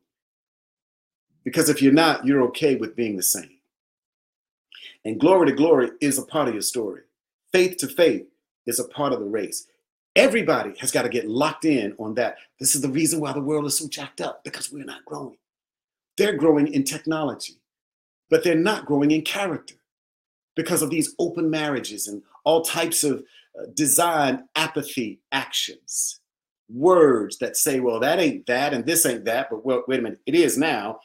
[1.43, 3.57] Because if you're not, you're okay with being the same.
[5.06, 7.01] And glory to glory is a part of your story.
[7.51, 8.26] Faith to faith
[8.66, 9.68] is a part of the race.
[10.16, 12.38] Everybody has got to get locked in on that.
[12.60, 15.38] This is the reason why the world is so jacked up because we're not growing.
[16.18, 17.56] They're growing in technology,
[18.30, 19.76] but they're not growing in character
[20.56, 23.24] because of these open marriages and all types of
[23.60, 26.20] uh, design apathy actions.
[26.70, 30.04] Words that say, well, that ain't that and this ain't that, but well, wait a
[30.04, 30.99] minute, it is now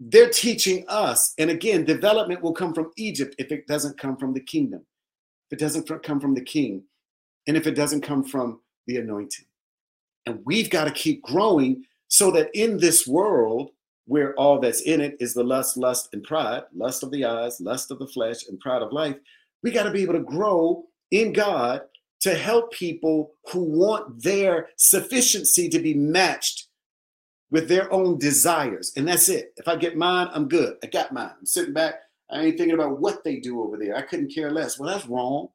[0.00, 1.34] they're teaching us.
[1.38, 4.84] And again, development will come from Egypt if it doesn't come from the kingdom,
[5.50, 6.84] if it doesn't come from the king,
[7.46, 9.46] and if it doesn't come from the anointing.
[10.26, 13.70] And we've got to keep growing so that in this world,
[14.06, 17.60] where all that's in it is the lust, lust, and pride lust of the eyes,
[17.60, 19.16] lust of the flesh, and pride of life
[19.62, 21.82] we got to be able to grow in God
[22.20, 26.61] to help people who want their sufficiency to be matched
[27.52, 28.92] with their own desires.
[28.96, 29.52] And that's it.
[29.58, 30.78] If I get mine, I'm good.
[30.82, 31.30] I got mine.
[31.38, 31.96] I'm sitting back.
[32.30, 33.94] I ain't thinking about what they do over there.
[33.94, 34.78] I couldn't care less.
[34.78, 35.48] Well, that's wrong.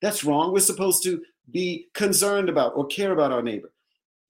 [0.00, 0.52] That's wrong.
[0.52, 3.70] We're supposed to be concerned about or care about our neighbor.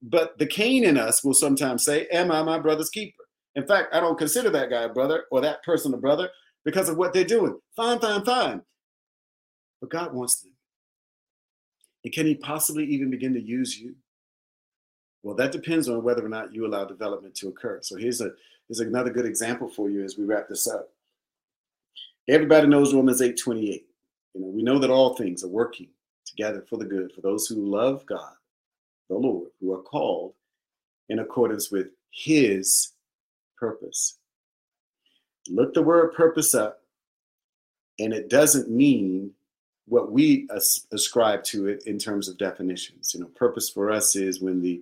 [0.01, 3.23] But the Cain in us will sometimes say, Am I my brother's keeper?
[3.55, 6.29] In fact, I don't consider that guy a brother or that person a brother
[6.65, 7.57] because of what they're doing.
[7.77, 8.61] Fine, fine, fine.
[9.79, 10.51] But God wants them.
[12.03, 13.95] And can He possibly even begin to use you?
[15.23, 17.79] Well, that depends on whether or not you allow development to occur.
[17.81, 18.31] So here's a
[18.67, 20.89] here's another good example for you as we wrap this up.
[22.27, 23.85] Everybody knows Romans 8:28.
[24.33, 25.87] You know, we know that all things are working
[26.25, 28.33] together for the good for those who love God,
[29.09, 30.33] the Lord, who are called
[31.09, 32.93] in accordance with his
[33.57, 34.17] purpose.
[35.49, 36.81] Look the word purpose up,
[37.99, 39.31] and it doesn't mean
[39.85, 43.13] what we as- ascribe to it in terms of definitions.
[43.13, 44.81] You know, purpose for us is when the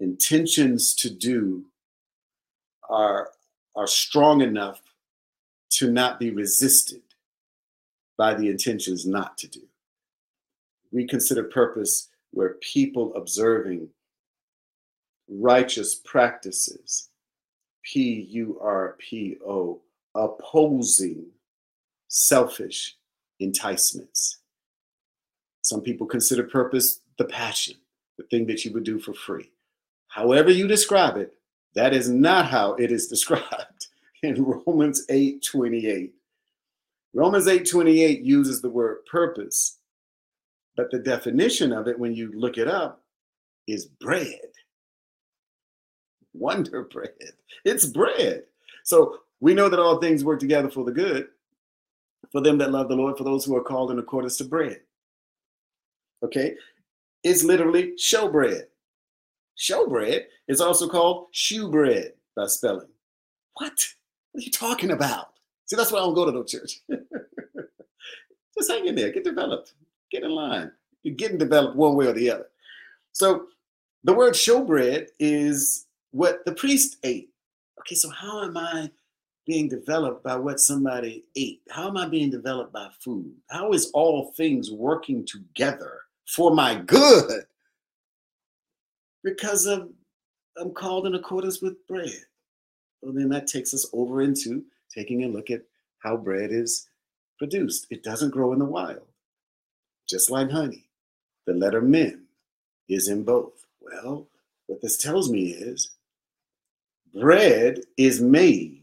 [0.00, 1.64] intentions to do
[2.88, 3.30] are
[3.76, 4.80] are strong enough
[5.70, 7.02] to not be resisted
[8.16, 9.62] by the intentions not to do.
[10.92, 13.88] We consider purpose where people observing
[15.28, 17.08] righteous practices,
[17.82, 19.80] P U R P O,
[20.14, 21.26] opposing
[22.08, 22.96] selfish
[23.40, 24.38] enticements.
[25.62, 27.74] Some people consider purpose the passion,
[28.18, 29.50] the thing that you would do for free.
[30.14, 31.34] However, you describe it,
[31.74, 33.88] that is not how it is described
[34.22, 36.14] in Romans 8 28.
[37.14, 39.78] Romans 8 28 uses the word purpose,
[40.76, 43.02] but the definition of it, when you look it up,
[43.66, 44.52] is bread.
[46.32, 47.32] Wonder bread.
[47.64, 48.44] It's bread.
[48.84, 51.26] So we know that all things work together for the good,
[52.30, 54.80] for them that love the Lord, for those who are called in accordance to bread.
[56.22, 56.54] Okay?
[57.24, 58.66] It's literally showbread.
[59.58, 62.88] Showbread is also called shoe bread by spelling.
[63.54, 63.72] What?
[64.32, 65.28] What are you talking about?
[65.66, 66.80] See, that's why I don't go to no church.
[68.58, 69.74] Just hang in there, get developed,
[70.10, 70.70] get in line.
[71.02, 72.46] You're getting developed one way or the other.
[73.12, 73.46] So
[74.04, 77.30] the word showbread is what the priest ate.
[77.80, 78.90] Okay, so how am I
[79.46, 81.62] being developed by what somebody ate?
[81.70, 83.32] How am I being developed by food?
[83.50, 87.44] How is all things working together for my good?
[89.24, 89.88] Because of
[90.56, 92.22] I'm called in accordance with bread.
[93.02, 94.64] Well, then that takes us over into
[94.94, 95.62] taking a look at
[95.98, 96.88] how bread is
[97.38, 97.86] produced.
[97.90, 99.08] It doesn't grow in the wild,
[100.08, 100.84] just like honey.
[101.46, 102.26] The letter mem
[102.88, 103.66] is in both.
[103.80, 104.28] Well,
[104.66, 105.90] what this tells me is
[107.12, 108.82] bread is made.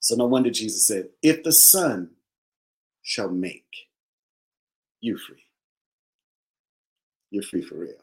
[0.00, 2.10] So no wonder Jesus said, if the Son
[3.02, 3.88] shall make
[5.00, 5.44] you free,
[7.30, 7.94] you're free for real.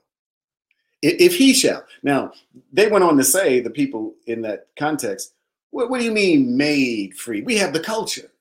[1.02, 1.86] If he shall.
[2.02, 2.32] Now,
[2.74, 5.34] they went on to say, the people in that context,
[5.70, 7.42] what, what do you mean made free?
[7.42, 8.32] We have the culture,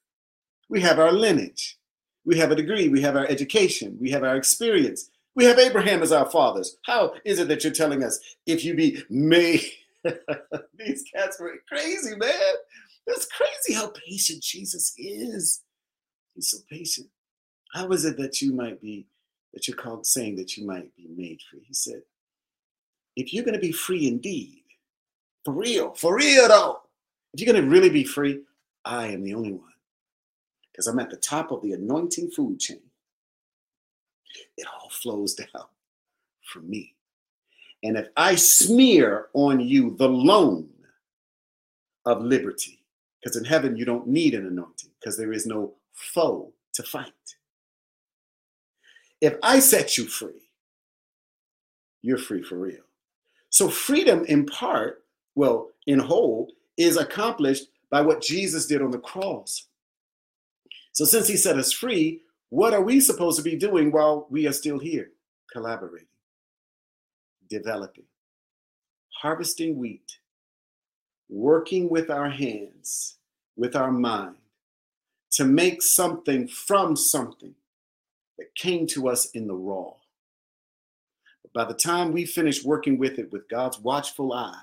[0.68, 1.78] we have our lineage,
[2.24, 6.02] we have a degree, we have our education, we have our experience, we have Abraham
[6.02, 6.78] as our fathers.
[6.86, 9.62] How is it that you're telling us if you be made?
[10.78, 12.54] These cats were crazy, man.
[13.06, 15.62] That's crazy how patient Jesus is.
[16.34, 17.08] He's so patient.
[17.74, 19.06] How is it that you might be,
[19.56, 21.64] that you're called saying that you might be made free?
[21.66, 22.02] He said,
[23.16, 24.60] if you're going to be free indeed,
[25.46, 26.80] for real, for real though,
[27.32, 28.40] if you're going to really be free,
[28.84, 29.72] I am the only one.
[30.70, 32.82] Because I'm at the top of the anointing food chain.
[34.58, 35.64] It all flows down
[36.52, 36.92] from me.
[37.82, 40.68] And if I smear on you the loan
[42.04, 42.82] of liberty,
[43.22, 47.12] because in heaven you don't need an anointing, because there is no foe to fight.
[49.20, 50.48] If I set you free,
[52.02, 52.82] you're free for real.
[53.50, 55.04] So freedom in part,
[55.34, 59.68] well, in whole, is accomplished by what Jesus did on the cross.
[60.92, 64.46] So since he set us free, what are we supposed to be doing while we
[64.46, 65.10] are still here?
[65.52, 66.08] Collaborating,
[67.48, 68.04] developing,
[69.20, 70.18] harvesting wheat,
[71.28, 73.16] working with our hands,
[73.56, 74.36] with our mind,
[75.32, 77.54] to make something from something
[78.38, 79.92] that came to us in the raw.
[81.42, 84.62] But by the time we finish working with it with God's watchful eye,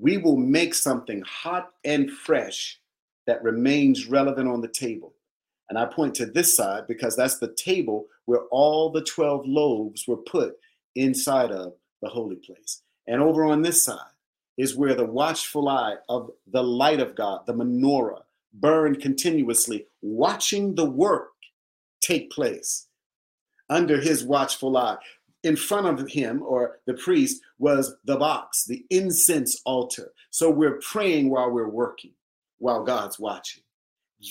[0.00, 2.80] we will make something hot and fresh
[3.26, 5.14] that remains relevant on the table.
[5.68, 10.06] And I point to this side because that's the table where all the 12 loaves
[10.06, 10.56] were put
[10.94, 12.82] inside of the holy place.
[13.06, 13.98] And over on this side
[14.56, 18.22] is where the watchful eye of the light of God, the menorah,
[18.54, 21.32] burned continuously, watching the work
[22.08, 22.86] take place
[23.68, 24.96] under his watchful eye.
[25.44, 30.12] In front of him or the priest was the box, the incense altar.
[30.30, 32.12] So we're praying while we're working,
[32.58, 33.62] while God's watching.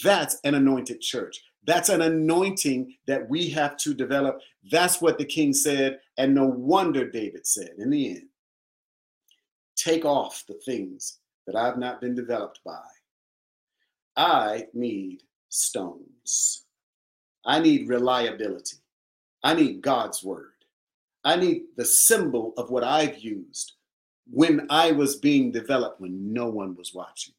[0.04, 1.42] That's an anointed church.
[1.66, 4.40] That's an anointing that we have to develop.
[4.70, 6.00] That's what the king said.
[6.18, 8.28] And no wonder David said in the end
[9.78, 12.84] take off the things that I've not been developed by.
[14.18, 16.67] I need stones.
[17.48, 18.78] I need reliability.
[19.44, 20.52] I need God's word.
[21.24, 23.74] I need the symbol of what I've used
[24.30, 27.34] when I was being developed when no one was watching.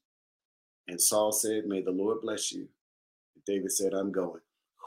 [0.89, 2.69] And Saul said, May the Lord bless you.
[3.47, 4.41] David said, I'm going.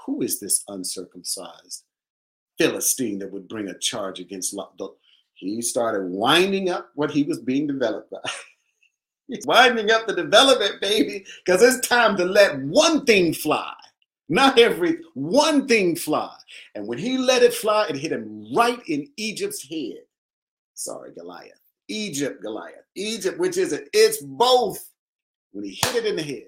[0.06, 1.84] Who is this uncircumcised
[2.58, 4.90] Philistine that would bring a charge against the
[5.36, 8.20] he started winding up what he was being developed by.
[9.28, 13.74] He's winding up the development, baby, because it's time to let one thing fly.
[14.32, 16.34] Not every one thing fly.
[16.74, 20.04] And when he let it fly, it hit him right in Egypt's head.
[20.74, 21.60] Sorry, Goliath.
[21.90, 22.86] Egypt, Goliath.
[22.96, 23.90] Egypt, which is it?
[23.92, 24.90] It's both.
[25.52, 26.48] When he hit it in the head,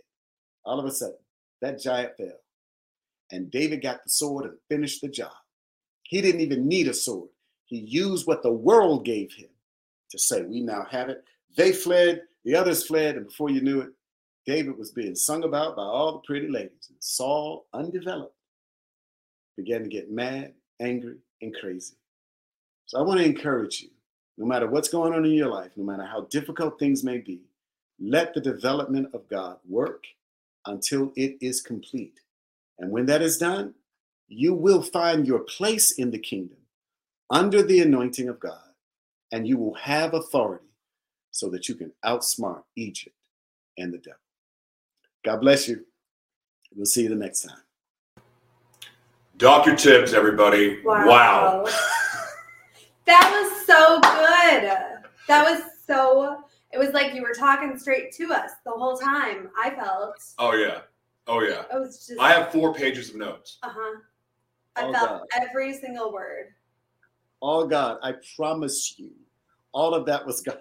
[0.63, 1.17] all of a sudden,
[1.59, 2.39] that giant fell.
[3.33, 5.33] And David got the sword and finished the job.
[6.03, 7.31] He didn't even need a sword.
[7.65, 9.49] He used what the world gave him
[10.11, 11.25] to say, We now have it.
[11.57, 13.89] They fled, the others fled, and before you knew it,
[14.45, 16.87] David was being sung about by all the pretty ladies.
[16.89, 18.35] And Saul, undeveloped,
[19.55, 21.95] began to get mad, angry, and crazy.
[22.85, 23.89] So I want to encourage you
[24.37, 27.41] no matter what's going on in your life, no matter how difficult things may be,
[27.99, 30.03] let the development of God work
[30.65, 32.19] until it is complete.
[32.79, 33.75] And when that is done,
[34.27, 36.57] you will find your place in the kingdom
[37.29, 38.59] under the anointing of God,
[39.31, 40.65] and you will have authority
[41.31, 43.15] so that you can outsmart Egypt
[43.77, 44.22] and the devil.
[45.23, 45.85] God bless you.
[46.75, 47.57] We'll see you the next time.
[49.37, 49.75] Dr.
[49.75, 50.81] Tibbs, everybody.
[50.83, 51.07] Wow.
[51.07, 51.65] wow.
[53.05, 55.03] that was so good.
[55.27, 59.49] That was so, it was like you were talking straight to us the whole time,
[59.61, 60.23] I felt.
[60.39, 60.81] Oh, yeah.
[61.27, 61.63] Oh, yeah.
[61.73, 63.59] It was just, I have four pages of notes.
[63.63, 63.99] Uh huh.
[64.75, 65.21] I felt God.
[65.33, 66.47] every single word
[67.43, 67.97] all God.
[68.01, 69.11] I promise you,
[69.73, 70.57] all of that was God.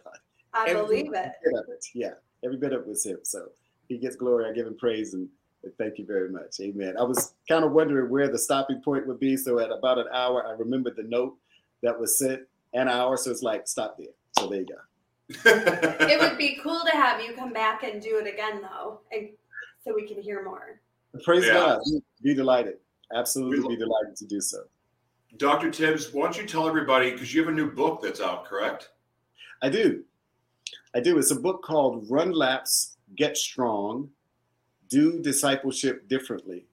[0.53, 1.33] I every believe it.
[1.43, 1.87] it.
[1.95, 3.19] Yeah, every bit of it was Him.
[3.23, 3.47] So
[3.89, 4.49] He gets glory.
[4.49, 5.29] I give Him praise and
[5.79, 6.61] thank you very much.
[6.61, 6.95] Amen.
[6.99, 9.37] I was kind of wondering where the stopping point would be.
[9.37, 11.37] So at about an hour, I remembered the note
[11.83, 12.43] that was sent
[12.75, 13.17] an hour.
[13.17, 14.09] So it's like, stop there.
[14.39, 14.75] So there you go.
[15.45, 19.31] it would be cool to have you come back and do it again, though, and
[19.85, 20.81] so we can hear more.
[21.25, 21.55] Praise yeah.
[21.55, 21.81] God.
[22.23, 22.75] Be delighted.
[23.15, 24.65] Absolutely be delighted to do so.
[25.37, 25.71] Dr.
[25.71, 28.91] Tibbs, why don't you tell everybody, because you have a new book that's out, correct?
[29.63, 30.05] I do.
[30.95, 31.19] I do.
[31.19, 34.11] It's a book called Run Laps, Get Strong,
[34.89, 36.67] Do Discipleship Differently.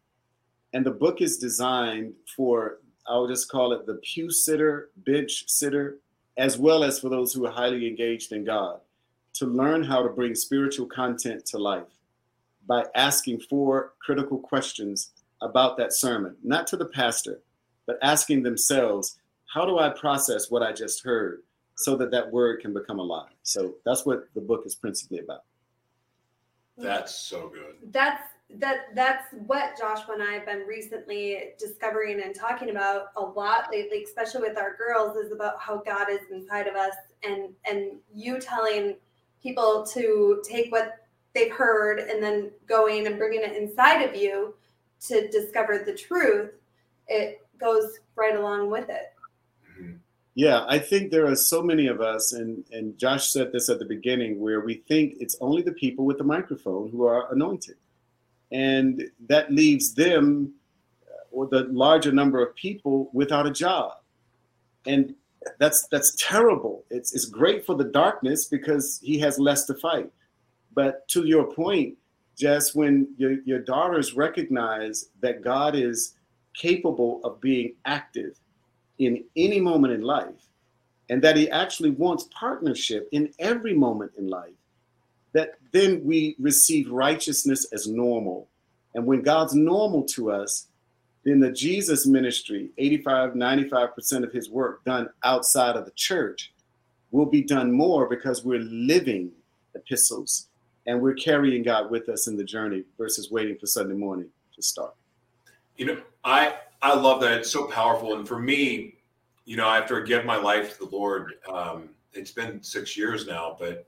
[0.73, 5.99] And the book is designed for, I'll just call it the pew sitter, bench sitter,
[6.37, 8.79] as well as for those who are highly engaged in God,
[9.33, 11.87] to learn how to bring spiritual content to life
[12.67, 15.11] by asking four critical questions
[15.41, 17.41] about that sermon, not to the pastor,
[17.87, 19.17] but asking themselves,
[19.53, 21.41] how do I process what I just heard
[21.75, 23.31] so that that word can become alive?
[23.41, 25.43] So that's what the book is principally about.
[26.79, 27.75] That's so good.
[27.91, 28.23] That's
[28.55, 33.69] that that's what Joshua and I have been recently discovering and talking about a lot
[33.71, 37.91] lately, especially with our girls, is about how God is inside of us and and
[38.13, 38.95] you telling
[39.41, 40.95] people to take what
[41.33, 44.55] they've heard and then going and bringing it inside of you
[45.01, 46.51] to discover the truth.
[47.07, 49.13] It goes right along with it.
[50.35, 53.79] Yeah, I think there are so many of us, and, and Josh said this at
[53.79, 57.75] the beginning, where we think it's only the people with the microphone who are anointed.
[58.51, 60.53] And that leaves them
[61.05, 63.97] uh, or the larger number of people without a job.
[64.85, 65.13] And
[65.57, 66.85] that's that's terrible.
[66.89, 70.11] It's it's great for the darkness because he has less to fight.
[70.73, 71.97] But to your point,
[72.37, 76.15] just when your, your daughters recognize that God is
[76.53, 78.39] capable of being active
[78.99, 80.47] in any moment in life,
[81.09, 84.53] and that he actually wants partnership in every moment in life,
[85.33, 88.47] that then we receive righteousness as normal.
[88.93, 90.67] And when God's normal to us,
[91.23, 96.53] then the Jesus ministry, 85, 95% of his work done outside of the church,
[97.11, 99.31] will be done more because we're living
[99.75, 100.47] epistles
[100.85, 104.61] and we're carrying God with us in the journey versus waiting for Sunday morning to
[104.61, 104.95] start.
[105.75, 107.39] You know, I I love that.
[107.39, 108.15] It's so powerful.
[108.15, 108.95] And for me,
[109.45, 113.27] you know, after I give my life to the Lord, um, it's been six years
[113.27, 113.87] now, but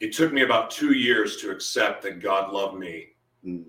[0.00, 3.08] it took me about two years to accept that God loved me
[3.44, 3.64] mm.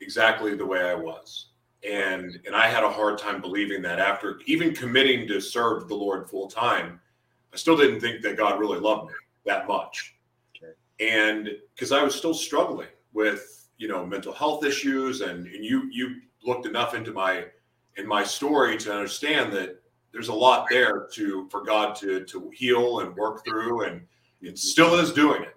[0.00, 1.48] exactly the way I was.
[1.88, 5.94] And and I had a hard time believing that after even committing to serve the
[5.94, 6.98] Lord full time,
[7.52, 9.14] I still didn't think that God really loved me
[9.44, 10.16] that much.
[10.56, 10.72] Okay.
[11.00, 15.88] And because I was still struggling with, you know, mental health issues and, and you
[15.92, 17.44] you looked enough into my
[17.96, 19.80] in my story to understand that
[20.12, 24.02] there's a lot there to for God to to heal and work through, and
[24.40, 25.56] it still is doing it.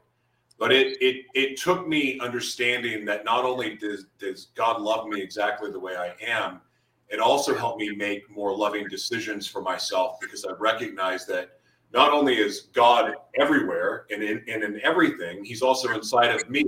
[0.57, 5.21] But it it it took me understanding that not only does does God love me
[5.21, 6.59] exactly the way I am,
[7.09, 11.59] it also helped me make more loving decisions for myself because I recognize that
[11.91, 16.65] not only is God everywhere and in, and in everything, He's also inside of me.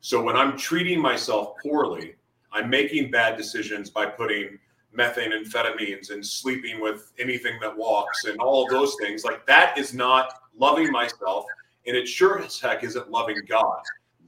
[0.00, 2.16] So when I'm treating myself poorly,
[2.52, 4.58] I'm making bad decisions by putting
[4.96, 9.24] methamphetamines and sleeping with anything that walks and all of those things.
[9.24, 11.44] Like that is not loving myself,
[11.86, 13.80] and it sure as heck isn't loving God.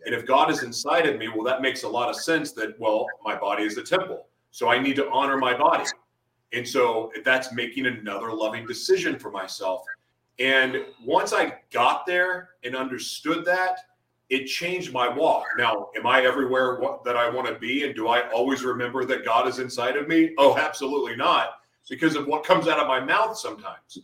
[0.07, 2.79] And if God is inside of me, well, that makes a lot of sense that,
[2.79, 4.27] well, my body is a temple.
[4.51, 5.85] So I need to honor my body.
[6.53, 9.83] And so that's making another loving decision for myself.
[10.39, 13.79] And once I got there and understood that,
[14.31, 15.45] it changed my walk.
[15.59, 17.85] Now, am I everywhere that I want to be?
[17.85, 20.35] And do I always remember that God is inside of me?
[20.39, 21.55] Oh, absolutely not,
[21.89, 23.99] because of what comes out of my mouth sometimes.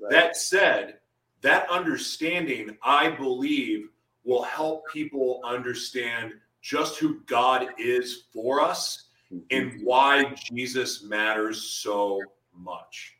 [0.00, 0.10] Right.
[0.10, 0.98] That said,
[1.42, 3.88] that understanding, I believe,
[4.24, 9.08] will help people understand just who God is for us
[9.50, 9.84] and mm-hmm.
[9.84, 12.20] why Jesus matters so
[12.56, 13.16] much.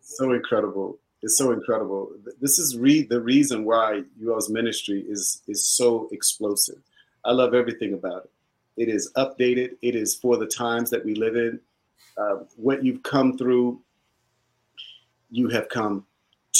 [0.00, 0.98] So incredible.
[1.24, 2.12] It's so incredible.
[2.38, 6.82] This is re- the reason why UL's ministry is is so explosive.
[7.24, 8.30] I love everything about it.
[8.76, 9.76] It is updated.
[9.80, 11.60] It is for the times that we live in.
[12.18, 13.80] Uh, what you've come through,
[15.30, 16.04] you have come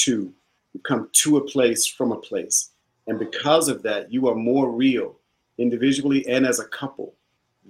[0.04, 0.32] to.
[0.72, 2.70] You've come to a place from a place.
[3.06, 5.16] And because of that, you are more real
[5.58, 7.12] individually and as a couple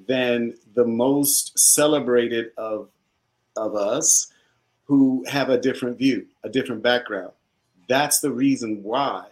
[0.07, 2.89] than the most celebrated of,
[3.57, 4.33] of us
[4.85, 7.33] who have a different view, a different background.
[7.89, 9.27] That's the reason why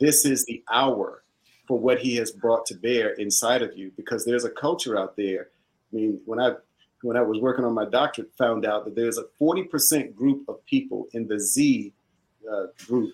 [0.00, 1.22] this is the hour
[1.66, 5.16] for what he has brought to bear inside of you because there's a culture out
[5.16, 5.48] there.
[5.92, 6.54] I mean, when I
[7.02, 10.64] when I was working on my doctorate, found out that there's a 40% group of
[10.66, 11.92] people in the Z
[12.50, 13.12] uh, group,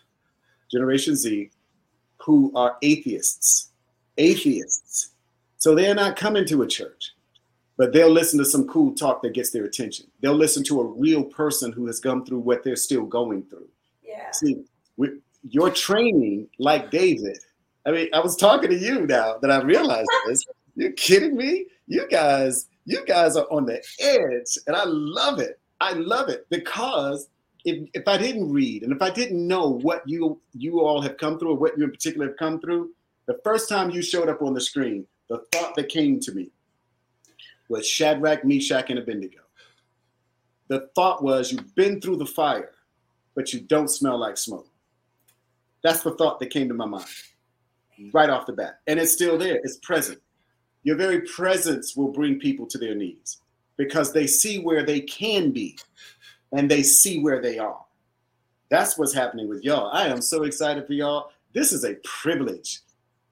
[0.71, 1.51] Generation Z,
[2.19, 3.73] who are atheists.
[4.17, 5.11] Atheists.
[5.59, 7.14] So they're not coming to a church,
[7.77, 10.07] but they'll listen to some cool talk that gets their attention.
[10.21, 13.69] They'll listen to a real person who has gone through what they're still going through.
[14.03, 14.31] Yeah.
[14.31, 14.65] See,
[14.97, 17.39] with your training, like David,
[17.87, 20.45] I mean, I was talking to you now that I realized this.
[20.77, 21.67] You're kidding me?
[21.87, 25.61] You guys, you guys are on the edge, and I love it.
[25.81, 27.29] I love it because
[27.65, 31.17] if, if I didn't read and if I didn't know what you you all have
[31.17, 32.91] come through or what you in particular have come through,
[33.27, 36.51] the first time you showed up on the screen, the thought that came to me
[37.69, 39.41] was Shadrach, Meshach, and Abednego.
[40.69, 42.73] The thought was you've been through the fire,
[43.35, 44.69] but you don't smell like smoke.
[45.83, 47.07] That's the thought that came to my mind
[48.13, 48.81] right off the bat.
[48.87, 50.21] And it's still there, it's present.
[50.83, 53.39] Your very presence will bring people to their knees
[53.77, 55.79] because they see where they can be
[56.53, 57.85] and they see where they are.
[58.71, 59.91] That's what's happening with y'all.
[59.93, 61.31] I am so excited for y'all.
[61.53, 62.81] This is a privilege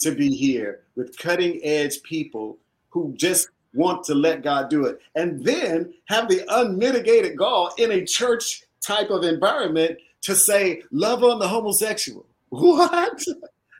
[0.00, 2.58] to be here with cutting edge people
[2.90, 7.92] who just want to let God do it and then have the unmitigated gall in
[7.92, 12.26] a church type of environment to say, love on the homosexual.
[12.50, 13.24] What?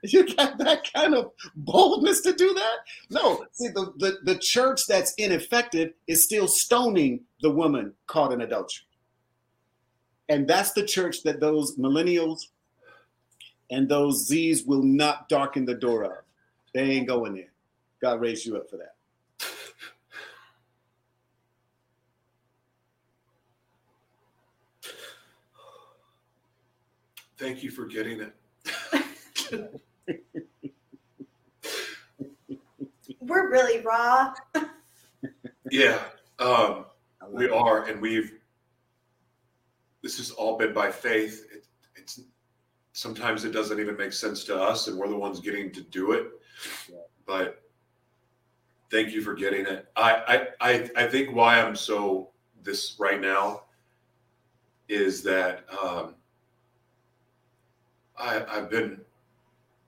[0.04, 2.76] You got that kind of boldness to do that?
[3.10, 3.44] No.
[3.52, 8.84] See, the, the, the church that's ineffective is still stoning the woman caught in adultery.
[10.28, 12.46] And that's the church that those millennials
[13.70, 16.12] and those Z's will not darken the door of.
[16.74, 17.52] They ain't going there.
[18.00, 18.91] God raised you up for that.
[27.42, 28.32] Thank you for getting it.
[33.20, 34.32] We're really raw.
[35.68, 35.98] yeah,
[36.38, 36.84] um,
[37.28, 38.34] we are, and we've
[40.04, 41.48] this has all been by faith.
[41.52, 41.66] It,
[41.96, 42.20] it's
[42.92, 46.12] sometimes it doesn't even make sense to us, and we're the ones getting to do
[46.12, 46.28] it.
[46.88, 46.98] Yeah.
[47.26, 47.60] But
[48.88, 49.88] thank you for getting it.
[49.96, 52.30] I, I I I think why I'm so
[52.62, 53.62] this right now
[54.88, 56.14] is that um,
[58.18, 59.00] I I've been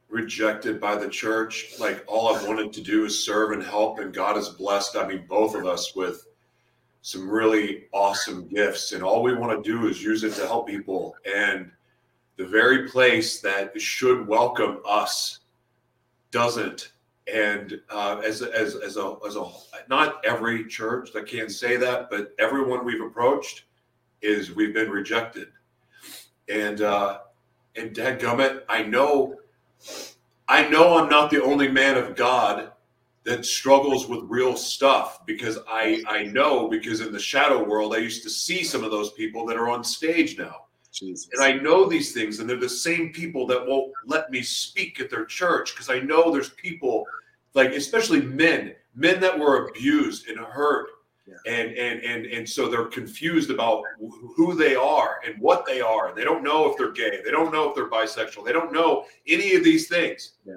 [0.08, 1.74] rejected by the church.
[1.78, 4.96] Like all I've wanted to do is serve and help, and God has blessed.
[4.96, 6.26] I mean, both of us with
[7.04, 10.66] some really awesome gifts and all we want to do is use it to help
[10.66, 11.70] people and
[12.38, 15.40] the very place that should welcome us
[16.30, 16.92] doesn't
[17.30, 19.44] and uh, as, as, as a as a
[19.90, 23.64] not every church that can't say that but everyone we've approached
[24.22, 25.48] is we've been rejected
[26.48, 27.18] and uh
[27.76, 29.36] and dad gummit i know
[30.48, 32.72] i know i'm not the only man of god
[33.24, 37.98] that struggles with real stuff because I I know because in the shadow world I
[37.98, 40.66] used to see some of those people that are on stage now.
[40.92, 41.28] Jesus.
[41.32, 45.00] And I know these things, and they're the same people that won't let me speak
[45.00, 47.04] at their church because I know there's people
[47.54, 50.88] like, especially men, men that were abused and hurt,
[51.26, 51.34] yeah.
[51.46, 53.82] and and and and so they're confused about
[54.36, 56.14] who they are and what they are.
[56.14, 57.20] They don't know if they're gay.
[57.24, 58.44] They don't know if they're bisexual.
[58.44, 60.34] They don't know any of these things.
[60.44, 60.54] Yeah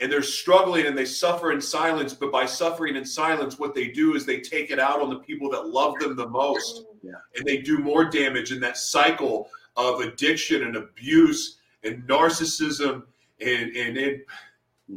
[0.00, 2.14] and they're struggling and they suffer in silence.
[2.14, 5.18] But by suffering in silence, what they do is they take it out on the
[5.18, 6.84] people that love them the most.
[7.02, 7.12] Yeah.
[7.36, 13.02] And they do more damage in that cycle of addiction and abuse and narcissism
[13.40, 14.22] and, and, and,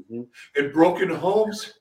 [0.10, 0.22] hmm
[0.56, 1.73] and broken homes.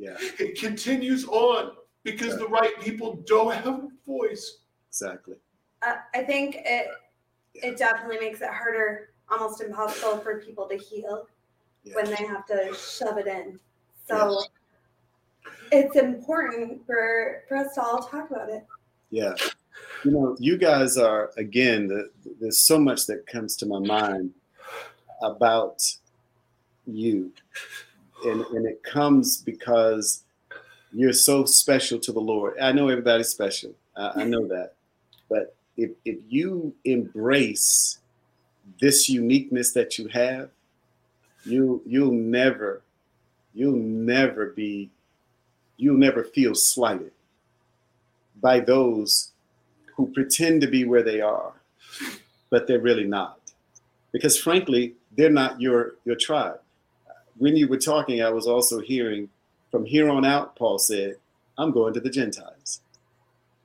[0.00, 1.72] Yeah, It continues on
[2.04, 4.60] because the right people don't have a voice.
[4.88, 5.34] exactly.
[5.82, 6.88] Uh, I think it
[7.52, 11.28] it definitely makes it harder, almost impossible for people to heal
[11.84, 11.96] Yeah.
[11.96, 13.60] when they have to shove it in.
[14.08, 14.42] So
[15.70, 18.64] it's important for for us to all talk about it.
[19.10, 19.34] Yeah.
[20.04, 22.10] You know, you guys are, again, the,
[22.40, 24.32] there's so much that comes to my mind
[25.22, 25.82] about
[26.86, 27.32] you.
[28.24, 30.24] And, and it comes because
[30.92, 32.58] you're so special to the Lord.
[32.60, 33.72] I know everybody's special.
[33.96, 34.74] I, I know that.
[35.28, 37.98] But if, if you embrace
[38.80, 40.50] this uniqueness that you have,
[41.44, 42.82] you you'll never,
[43.54, 44.90] you'll never be,
[45.76, 47.12] you'll never feel slighted
[48.42, 49.32] by those
[49.94, 51.52] who pretend to be where they are,
[52.50, 53.38] but they're really not.
[54.12, 56.60] Because frankly, they're not your your tribe.
[57.40, 59.30] When you were talking, I was also hearing
[59.70, 61.16] from here on out, Paul said,
[61.56, 62.82] I'm going to the Gentiles.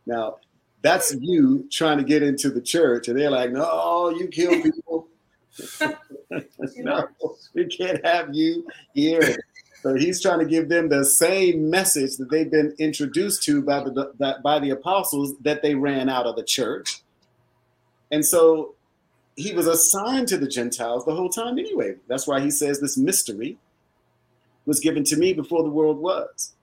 [0.05, 0.37] Now,
[0.81, 5.07] that's you trying to get into the church, and they're like, no, you kill people.
[6.77, 7.07] no,
[7.53, 9.35] we can't have you here.
[9.81, 13.81] So he's trying to give them the same message that they've been introduced to by
[13.81, 17.01] the by the apostles that they ran out of the church.
[18.09, 18.75] And so
[19.35, 21.95] he was assigned to the Gentiles the whole time anyway.
[22.07, 23.57] That's why he says this mystery
[24.65, 26.53] was given to me before the world was.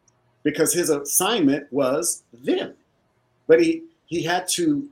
[0.43, 2.75] Because his assignment was them.
[3.47, 4.89] But he he had to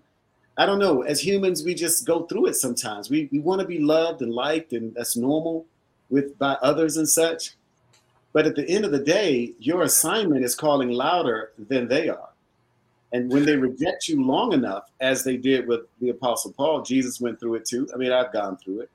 [0.57, 3.11] I don't know, as humans we just go through it sometimes.
[3.11, 5.67] We we want to be loved and liked and that's normal
[6.09, 7.53] with by others and such.
[8.33, 12.29] But at the end of the day, your assignment is calling louder than they are.
[13.13, 17.21] And when they reject you long enough, as they did with the Apostle Paul, Jesus
[17.21, 17.89] went through it too.
[17.93, 18.91] I mean, I've gone through it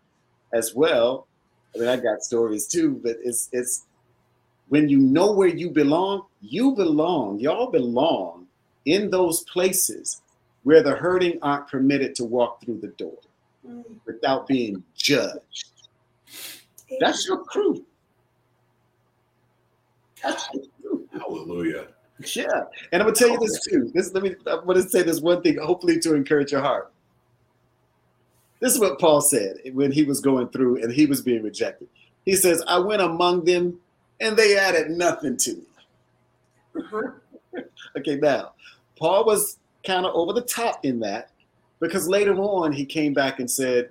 [0.53, 1.27] as well.
[1.75, 3.83] I mean, I got stories too, but it's it's
[4.69, 8.47] when you know where you belong, you belong, y'all belong
[8.85, 10.21] in those places
[10.63, 13.17] where the hurting aren't permitted to walk through the door
[13.67, 13.83] Mm.
[14.05, 15.69] without being judged.
[16.99, 17.83] That's your crew.
[20.21, 21.09] That's your crew.
[21.11, 21.87] Hallelujah.
[22.33, 22.45] Yeah,
[22.91, 23.91] and I'm gonna tell you this too.
[23.93, 24.35] This let me.
[24.45, 26.91] I'm gonna say this one thing, hopefully to encourage your heart.
[28.61, 31.89] This is what Paul said when he was going through and he was being rejected.
[32.23, 33.79] He says, "I went among them,
[34.19, 35.63] and they added nothing to me."
[36.77, 37.01] Uh-huh.
[37.97, 38.51] Okay, now
[38.97, 41.31] Paul was kind of over the top in that
[41.79, 43.89] because later on he came back and said,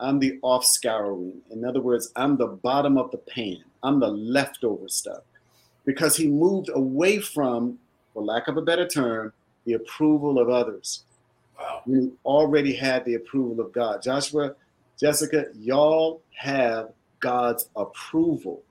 [0.00, 1.40] I'm the off scouring.
[1.50, 5.22] In other words, I'm the bottom of the pan, I'm the leftover stuff.
[5.84, 7.78] Because he moved away from,
[8.12, 9.32] for lack of a better term,
[9.64, 11.04] the approval of others.
[11.58, 11.82] Wow.
[11.86, 14.02] You already had the approval of God.
[14.02, 14.54] Joshua,
[15.00, 16.90] Jessica, y'all have
[17.20, 18.62] God's approval.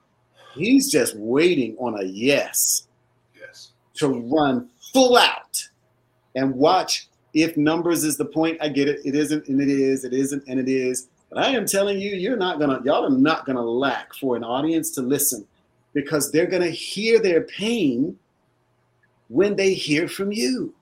[0.58, 2.88] He's just waiting on a yes
[3.40, 3.72] Yes.
[3.96, 5.68] to run full out
[6.36, 8.58] and watch if numbers is the point.
[8.62, 9.00] I get it.
[9.06, 10.04] It isn't and it is.
[10.04, 11.08] It isn't and it is.
[11.30, 14.44] But I am telling you, you're not gonna, y'all are not gonna lack for an
[14.44, 15.46] audience to listen
[15.94, 18.18] because they're gonna hear their pain
[19.28, 20.74] when they hear from you.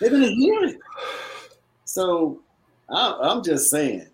[0.00, 0.78] They're gonna hear it.
[1.84, 2.40] So
[2.88, 4.06] I'm just saying,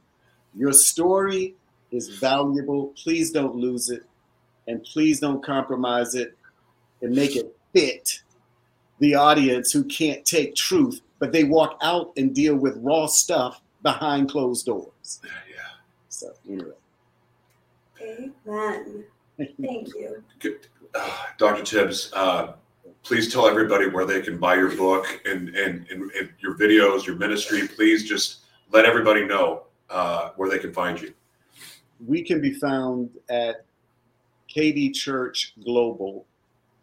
[0.55, 1.55] your story
[1.91, 2.93] is valuable.
[3.03, 4.05] Please don't lose it,
[4.67, 6.37] and please don't compromise it
[7.03, 8.23] and make it fit
[9.01, 13.61] the audience who can't take truth, but they walk out and deal with raw stuff
[13.83, 15.21] behind closed doors.
[15.23, 15.61] Yeah.
[16.09, 16.71] So anyway,
[18.01, 19.05] Amen.
[19.37, 20.23] Thank you.
[20.39, 20.67] Good.
[20.97, 21.65] Uh, Dr.
[21.65, 22.53] Tibbs, uh,
[23.03, 27.05] please tell everybody where they can buy your book and, and, and, and your videos,
[27.05, 27.67] your ministry.
[27.67, 31.13] Please just let everybody know uh, where they can find you.
[32.07, 33.65] we can be found at
[34.55, 36.27] KD Church Global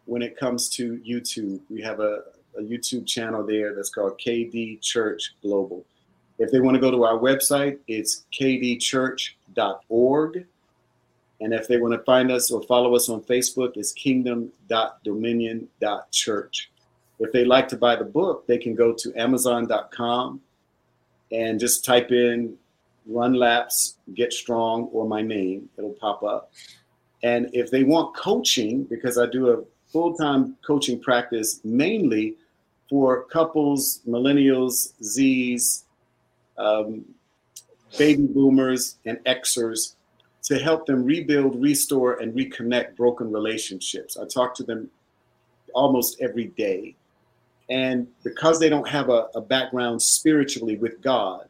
[0.06, 1.60] when it comes to YouTube.
[1.70, 2.24] We have a,
[2.58, 5.84] a YouTube channel there that's called KD Church Global.
[6.38, 10.46] If they want to go to our website, it's kdchurch.org.
[11.40, 16.70] And if they want to find us or follow us on Facebook, it's kingdom.dominion.church.
[17.18, 20.40] If they like to buy the book, they can go to amazon.com
[21.30, 22.56] and just type in
[23.06, 25.68] run laps, get strong, or my name.
[25.76, 26.52] It'll pop up.
[27.22, 29.62] And if they want coaching, because I do a
[29.92, 32.36] full time coaching practice mainly
[32.88, 35.84] for couples, millennials, Zs,
[36.58, 37.04] um,
[37.98, 39.94] baby boomers, and Xers
[40.42, 44.16] to help them rebuild, restore, and reconnect broken relationships.
[44.16, 44.90] I talk to them
[45.74, 46.96] almost every day.
[47.70, 51.48] And because they don't have a, a background spiritually with God,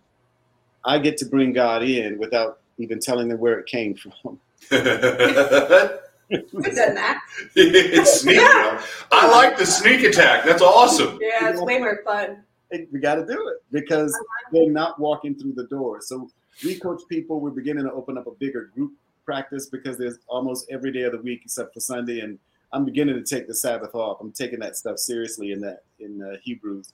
[0.85, 4.39] I get to bring God in without even telling them where it came from.
[4.71, 7.21] We've done that.
[7.55, 8.41] it's sneaky.
[8.41, 10.45] I like the sneak attack.
[10.45, 11.19] That's awesome.
[11.21, 12.43] Yeah, it's way more fun.
[12.71, 14.19] we got to do it because
[14.51, 16.01] they're not walking through the door.
[16.01, 16.31] So
[16.65, 17.41] we coach people.
[17.41, 18.93] We're beginning to open up a bigger group
[19.25, 22.39] practice because there's almost every day of the week except for Sunday, and
[22.73, 24.19] I'm beginning to take the Sabbath off.
[24.21, 26.93] I'm taking that stuff seriously in that in uh, Hebrews,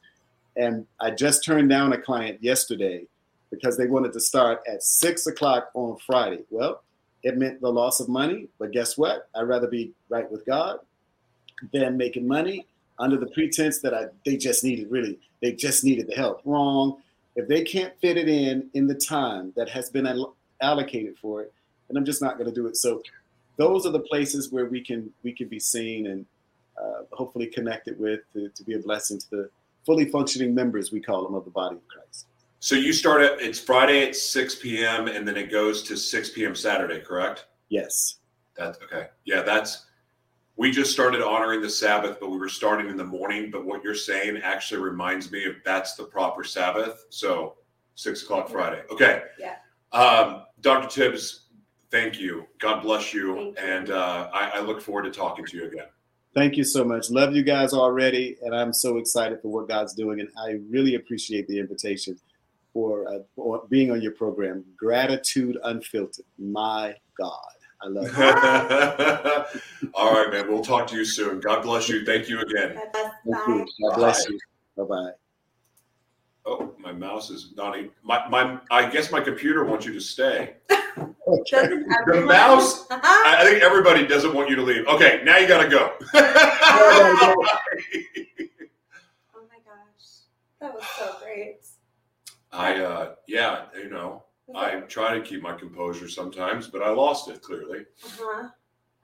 [0.57, 3.07] and I just turned down a client yesterday
[3.51, 6.45] because they wanted to start at six o'clock on Friday.
[6.51, 6.82] Well,
[7.23, 9.28] it meant the loss of money, but guess what?
[9.35, 10.78] I'd rather be right with God
[11.73, 12.66] than making money
[12.99, 16.40] under the pretense that I they just needed really they just needed the help.
[16.45, 17.01] Wrong.
[17.36, 20.07] If they can't fit it in in the time that has been
[20.61, 21.53] allocated for it,
[21.89, 22.77] then I'm just not going to do it.
[22.77, 23.03] So
[23.57, 26.27] those are the places where we can we can be seen and
[26.81, 29.51] uh, hopefully connected with to, to be a blessing to the
[29.85, 32.27] fully functioning members we call them of the body of Christ.
[32.60, 35.06] So you start at it's Friday at 6 p.m.
[35.06, 36.55] and then it goes to 6 p.m.
[36.55, 37.47] Saturday, correct?
[37.68, 38.16] Yes.
[38.56, 39.09] That's okay.
[39.24, 39.86] Yeah, that's
[40.56, 43.51] we just started honoring the Sabbath, but we were starting in the morning.
[43.52, 47.05] But what you're saying actually reminds me of that's the proper Sabbath.
[47.10, 47.55] So
[47.94, 48.82] six o'clock Friday.
[48.90, 49.22] Okay.
[49.39, 49.55] Yeah.
[49.93, 50.89] Um, Dr.
[50.89, 51.47] Tibbs,
[51.93, 52.47] thank you.
[52.59, 53.39] God bless you.
[53.39, 53.55] You.
[53.56, 55.86] And uh, I, I look forward to talking to you again.
[56.35, 57.10] Thank you so much.
[57.10, 60.20] Love you guys already, and I'm so excited for what God's doing.
[60.20, 62.18] And I really appreciate the invitation
[62.79, 64.65] for, uh, for being on your program.
[64.77, 66.25] Gratitude Unfiltered.
[66.39, 67.33] My God.
[67.83, 69.91] I love it.
[69.95, 70.49] All right, man.
[70.49, 71.41] We'll talk to you soon.
[71.41, 72.05] God bless you.
[72.05, 72.77] Thank you again.
[72.77, 73.11] Bye.
[73.33, 73.67] Thank you.
[73.83, 74.39] God bless you.
[74.77, 75.11] Bye bye.
[76.47, 80.01] Oh, my mouse is not even, my, my, I guess my computer wants you to
[80.01, 80.55] stay.
[81.51, 83.01] Doesn't The mouse, Uh-huh.
[83.03, 84.87] I, I think everybody doesn't want you to leave.
[84.87, 85.93] Okay, now you got to go.
[86.15, 87.45] Oh
[89.49, 90.07] my gosh.
[90.61, 91.68] That was so great.
[92.53, 97.29] I, uh, yeah, you know, I try to keep my composure sometimes, but I lost
[97.29, 97.85] it clearly.
[98.05, 98.49] Uh-huh.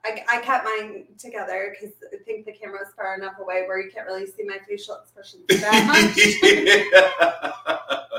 [0.03, 3.89] I, I kept mine together because I think the camera's far enough away where you
[3.91, 6.17] can't really see my facial expressions that much.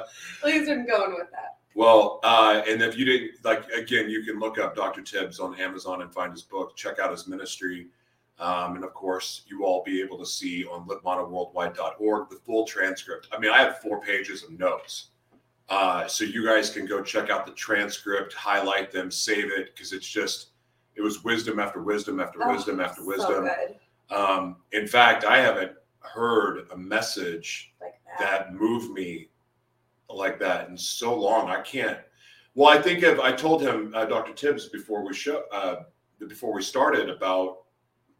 [0.42, 1.58] At least I'm going with that.
[1.74, 5.02] Well, uh, and if you didn't like, again, you can look up Dr.
[5.02, 6.74] Tibbs on Amazon and find his book.
[6.74, 7.88] Check out his ministry,
[8.38, 12.64] um, and of course, you will all be able to see on lipmonoworldwide.org the full
[12.64, 13.28] transcript.
[13.30, 15.08] I mean, I have four pages of notes,
[15.68, 19.92] uh, so you guys can go check out the transcript, highlight them, save it, because
[19.92, 20.50] it's just
[20.94, 23.48] it was wisdom after wisdom after Oh, wisdom after wisdom.
[24.10, 28.48] Um, in fact, I haven't heard a message Like that.
[28.48, 29.28] that moved me
[30.08, 31.50] like that in so long.
[31.50, 31.98] I can't.
[32.54, 34.32] Well, I think of I told him uh, Dr.
[34.32, 35.82] Tibbs before we show uh,
[36.28, 37.64] before we started about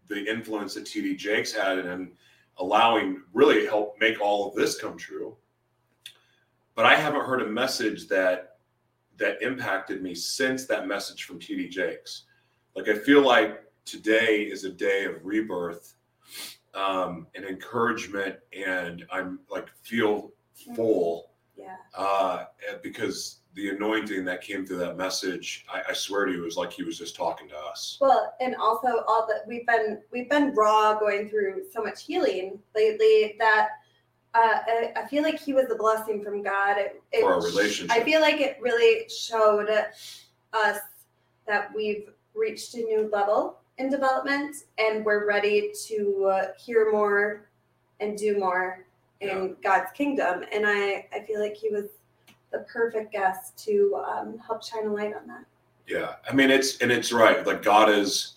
[0.09, 2.13] the influence that TD Jakes had and
[2.59, 5.37] allowing really help make all of this come true.
[6.77, 8.59] But I haven't heard a message that
[9.19, 12.25] that impacted me since that message from TD Jakes.
[12.77, 15.95] Like I feel like today is a day of rebirth
[16.75, 20.33] um, and encouragement, and I'm like feel
[20.75, 21.77] full Yeah.
[21.95, 22.45] uh,
[22.83, 26.59] because the anointing that came through that message, I, I swear to you, it was
[26.59, 27.97] like he was just talking to us.
[28.03, 32.59] Well, and also all that we've been we've been raw going through so much healing
[32.75, 33.69] lately that
[34.37, 36.77] uh, I, I feel like he was a blessing from God.
[36.79, 37.97] It, it, For our relationship.
[37.97, 39.69] I feel like it really showed
[40.53, 40.79] us
[41.47, 47.49] that we've reached a new level in development and we're ready to uh, hear more
[48.01, 48.85] and do more
[49.21, 50.45] in God's kingdom.
[50.53, 51.87] And I, I feel like he was
[52.53, 55.45] the perfect guest to um, help shine a light on that.
[55.87, 57.47] Yeah, I mean it's and it's right.
[57.47, 58.33] Like God is.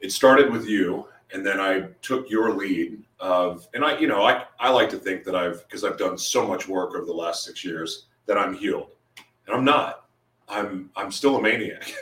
[0.00, 4.22] It started with you, and then I took your lead of, and I, you know,
[4.22, 7.12] I I like to think that I've because I've done so much work over the
[7.12, 8.90] last six years that I'm healed,
[9.46, 10.06] and I'm not.
[10.48, 11.92] I'm I'm still a maniac,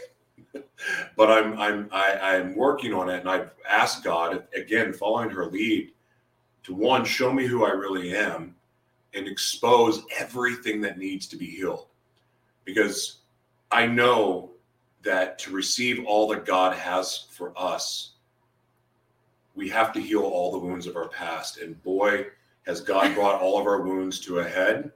[1.16, 5.47] but I'm I'm I, I'm working on it, and I've asked God again, following her
[5.47, 5.93] lead,
[6.64, 8.55] to one show me who I really am,
[9.14, 11.86] and expose everything that needs to be healed,
[12.64, 13.20] because
[13.70, 14.52] I know
[15.02, 18.15] that to receive all that God has for us,
[19.56, 21.58] we have to heal all the wounds of our past.
[21.58, 22.26] And boy,
[22.66, 24.92] has God brought all of our wounds to a head.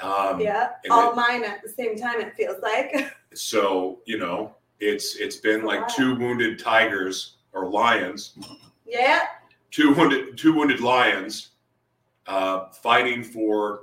[0.00, 2.20] Um, yeah, all it- mine at the same time.
[2.20, 3.14] It feels like.
[3.34, 5.86] So you know, it's it's been like Wow.
[5.94, 8.38] two wounded tigers or lions,
[8.86, 9.26] yeah,
[9.70, 11.50] two wounded two wounded lions,
[12.26, 13.80] uh, fighting for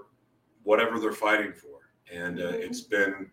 [0.63, 1.77] whatever they're fighting for,
[2.11, 2.53] and uh, Mhm.
[2.65, 3.30] it's been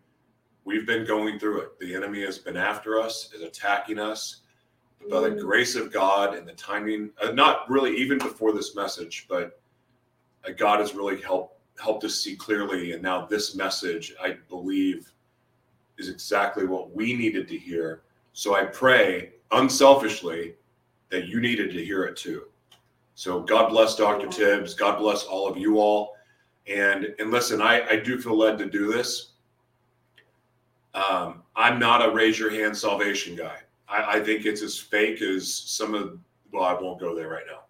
[0.65, 1.79] we've been going through it.
[1.79, 4.41] The enemy has been after us, is attacking us.
[5.09, 9.25] By the grace of God and the timing, uh, not really even before this message,
[9.29, 9.59] but
[10.47, 12.93] uh, God has really helped helped us see clearly.
[12.93, 15.11] And now this message, I believe,
[15.97, 18.03] is exactly what we needed to hear.
[18.33, 20.55] So I pray unselfishly
[21.09, 22.43] that you needed to hear it too.
[23.15, 24.27] So God bless Dr.
[24.27, 24.73] Tibbs.
[24.73, 26.15] God bless all of you all.
[26.67, 29.31] And and listen, I, I do feel led to do this.
[30.93, 33.57] Um, I'm not a raise your hand salvation guy.
[33.93, 36.17] I, I think it's as fake as some of
[36.51, 37.61] well, I won't go there right now.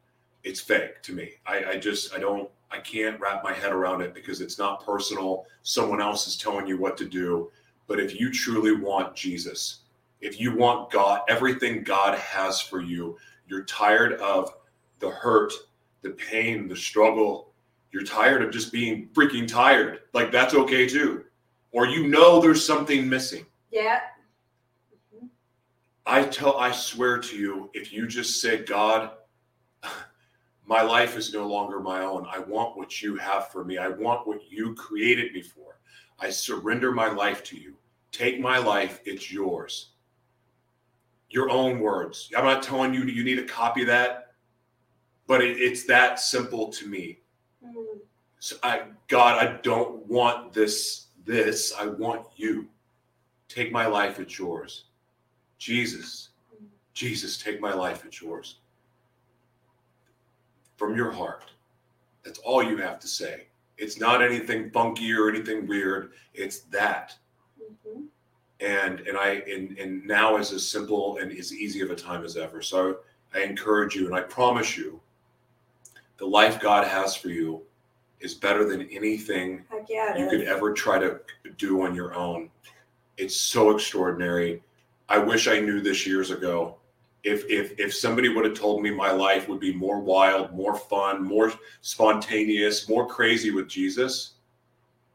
[0.43, 1.33] It's fake to me.
[1.45, 4.85] I, I just I don't I can't wrap my head around it because it's not
[4.85, 5.45] personal.
[5.61, 7.51] Someone else is telling you what to do.
[7.87, 9.81] But if you truly want Jesus,
[10.21, 13.17] if you want God, everything God has for you,
[13.47, 14.53] you're tired of
[14.99, 15.53] the hurt,
[16.01, 17.51] the pain, the struggle.
[17.91, 19.99] You're tired of just being freaking tired.
[20.13, 21.25] Like that's okay too.
[21.71, 23.45] Or you know there's something missing.
[23.71, 23.99] Yeah.
[26.05, 29.11] I tell I swear to you, if you just say, God,
[30.65, 32.27] my life is no longer my own.
[32.29, 33.77] I want what you have for me.
[33.77, 35.79] I want what you created me for.
[36.19, 37.75] I surrender my life to you.
[38.11, 39.91] Take my life, it's yours.
[41.29, 42.29] Your own words.
[42.37, 44.33] I'm not telling you you need to copy of that,
[45.25, 47.19] but it, it's that simple to me.
[47.65, 47.99] Mm.
[48.39, 51.07] So I, God, I don't want this.
[51.25, 52.67] This I want you.
[53.47, 54.85] Take my life; it's yours.
[55.63, 56.29] Jesus,
[56.93, 58.57] Jesus, take my life; it's yours.
[60.75, 61.45] From your heart.
[62.25, 63.47] That's all you have to say.
[63.77, 66.11] It's not anything funky or anything weird.
[66.33, 67.15] It's that.
[67.61, 68.07] Mhm.
[68.59, 72.25] And and I and and now is as simple and as easy of a time
[72.25, 72.61] as ever.
[72.61, 72.99] So
[73.33, 74.99] I encourage you, and I promise you,
[76.17, 77.65] the life God has for you
[78.19, 79.63] is better than anything
[80.19, 81.21] you could ever try to
[81.57, 82.51] do on your own.
[83.15, 84.61] It's so extraordinary.
[85.13, 86.77] I wish I knew this years ago.
[87.23, 90.75] If if if somebody would have told me my life would be more wild, more
[90.75, 94.33] fun, more spontaneous, more crazy with Jesus,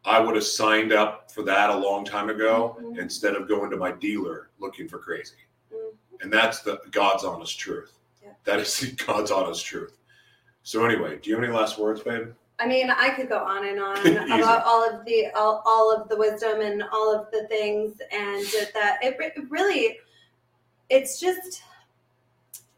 [0.05, 2.99] I would have signed up for that a long time ago Mhm.
[2.99, 5.43] instead of going to my dealer looking for crazy.
[5.75, 5.93] Mhm.
[6.21, 7.93] And that's the God's honest truth.
[8.23, 8.35] Yeah.
[8.45, 9.99] That is God's honest truth.
[10.63, 12.29] So anyway, do you have any last words, babe?
[12.61, 13.99] I mean, I could go on and on
[14.41, 18.45] about all of the all, all of the wisdom and all of the things, and
[18.75, 19.99] that it, re- really,
[20.91, 21.63] it's just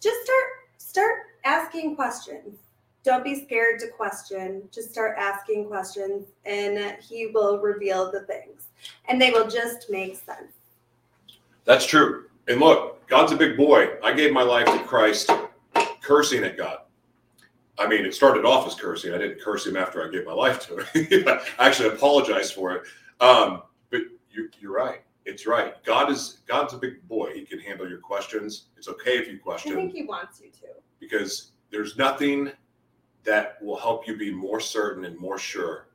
[0.00, 0.44] just start
[0.76, 2.58] start asking questions.
[3.02, 4.68] Don't be scared to question.
[4.70, 8.68] Just start asking questions, and He will reveal the things,
[9.08, 10.52] and they will just make sense.
[11.64, 12.26] That's true.
[12.48, 13.90] And look, God's a big boy.
[14.02, 15.30] I gave my life to Christ
[16.02, 16.80] cursing at God.
[17.78, 19.14] I mean, it started off as cursing.
[19.14, 21.24] I didn't curse him after I gave my life to him.
[21.58, 22.82] I actually apologized for it.
[23.20, 25.02] Um, but you, you're right.
[25.24, 25.82] It's right.
[25.84, 27.32] God is God's a big boy.
[27.34, 28.66] He can handle your questions.
[28.76, 29.72] It's okay if you question.
[29.72, 30.66] I think He wants you to.
[30.98, 32.50] because there's nothing
[33.24, 35.88] that will help you be more certain and more sure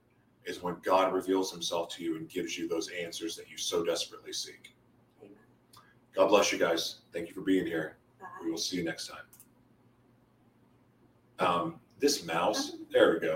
[0.46, 3.84] is when God reveals himself to you and gives you those answers that you so
[3.84, 4.76] desperately seek.
[5.22, 5.34] Amen.
[6.16, 7.00] God bless you guys.
[7.12, 7.98] Thank you for being here.
[8.22, 8.28] Bye.
[8.44, 9.24] We will see you next time.
[11.40, 13.34] Um, this mouse, there we go.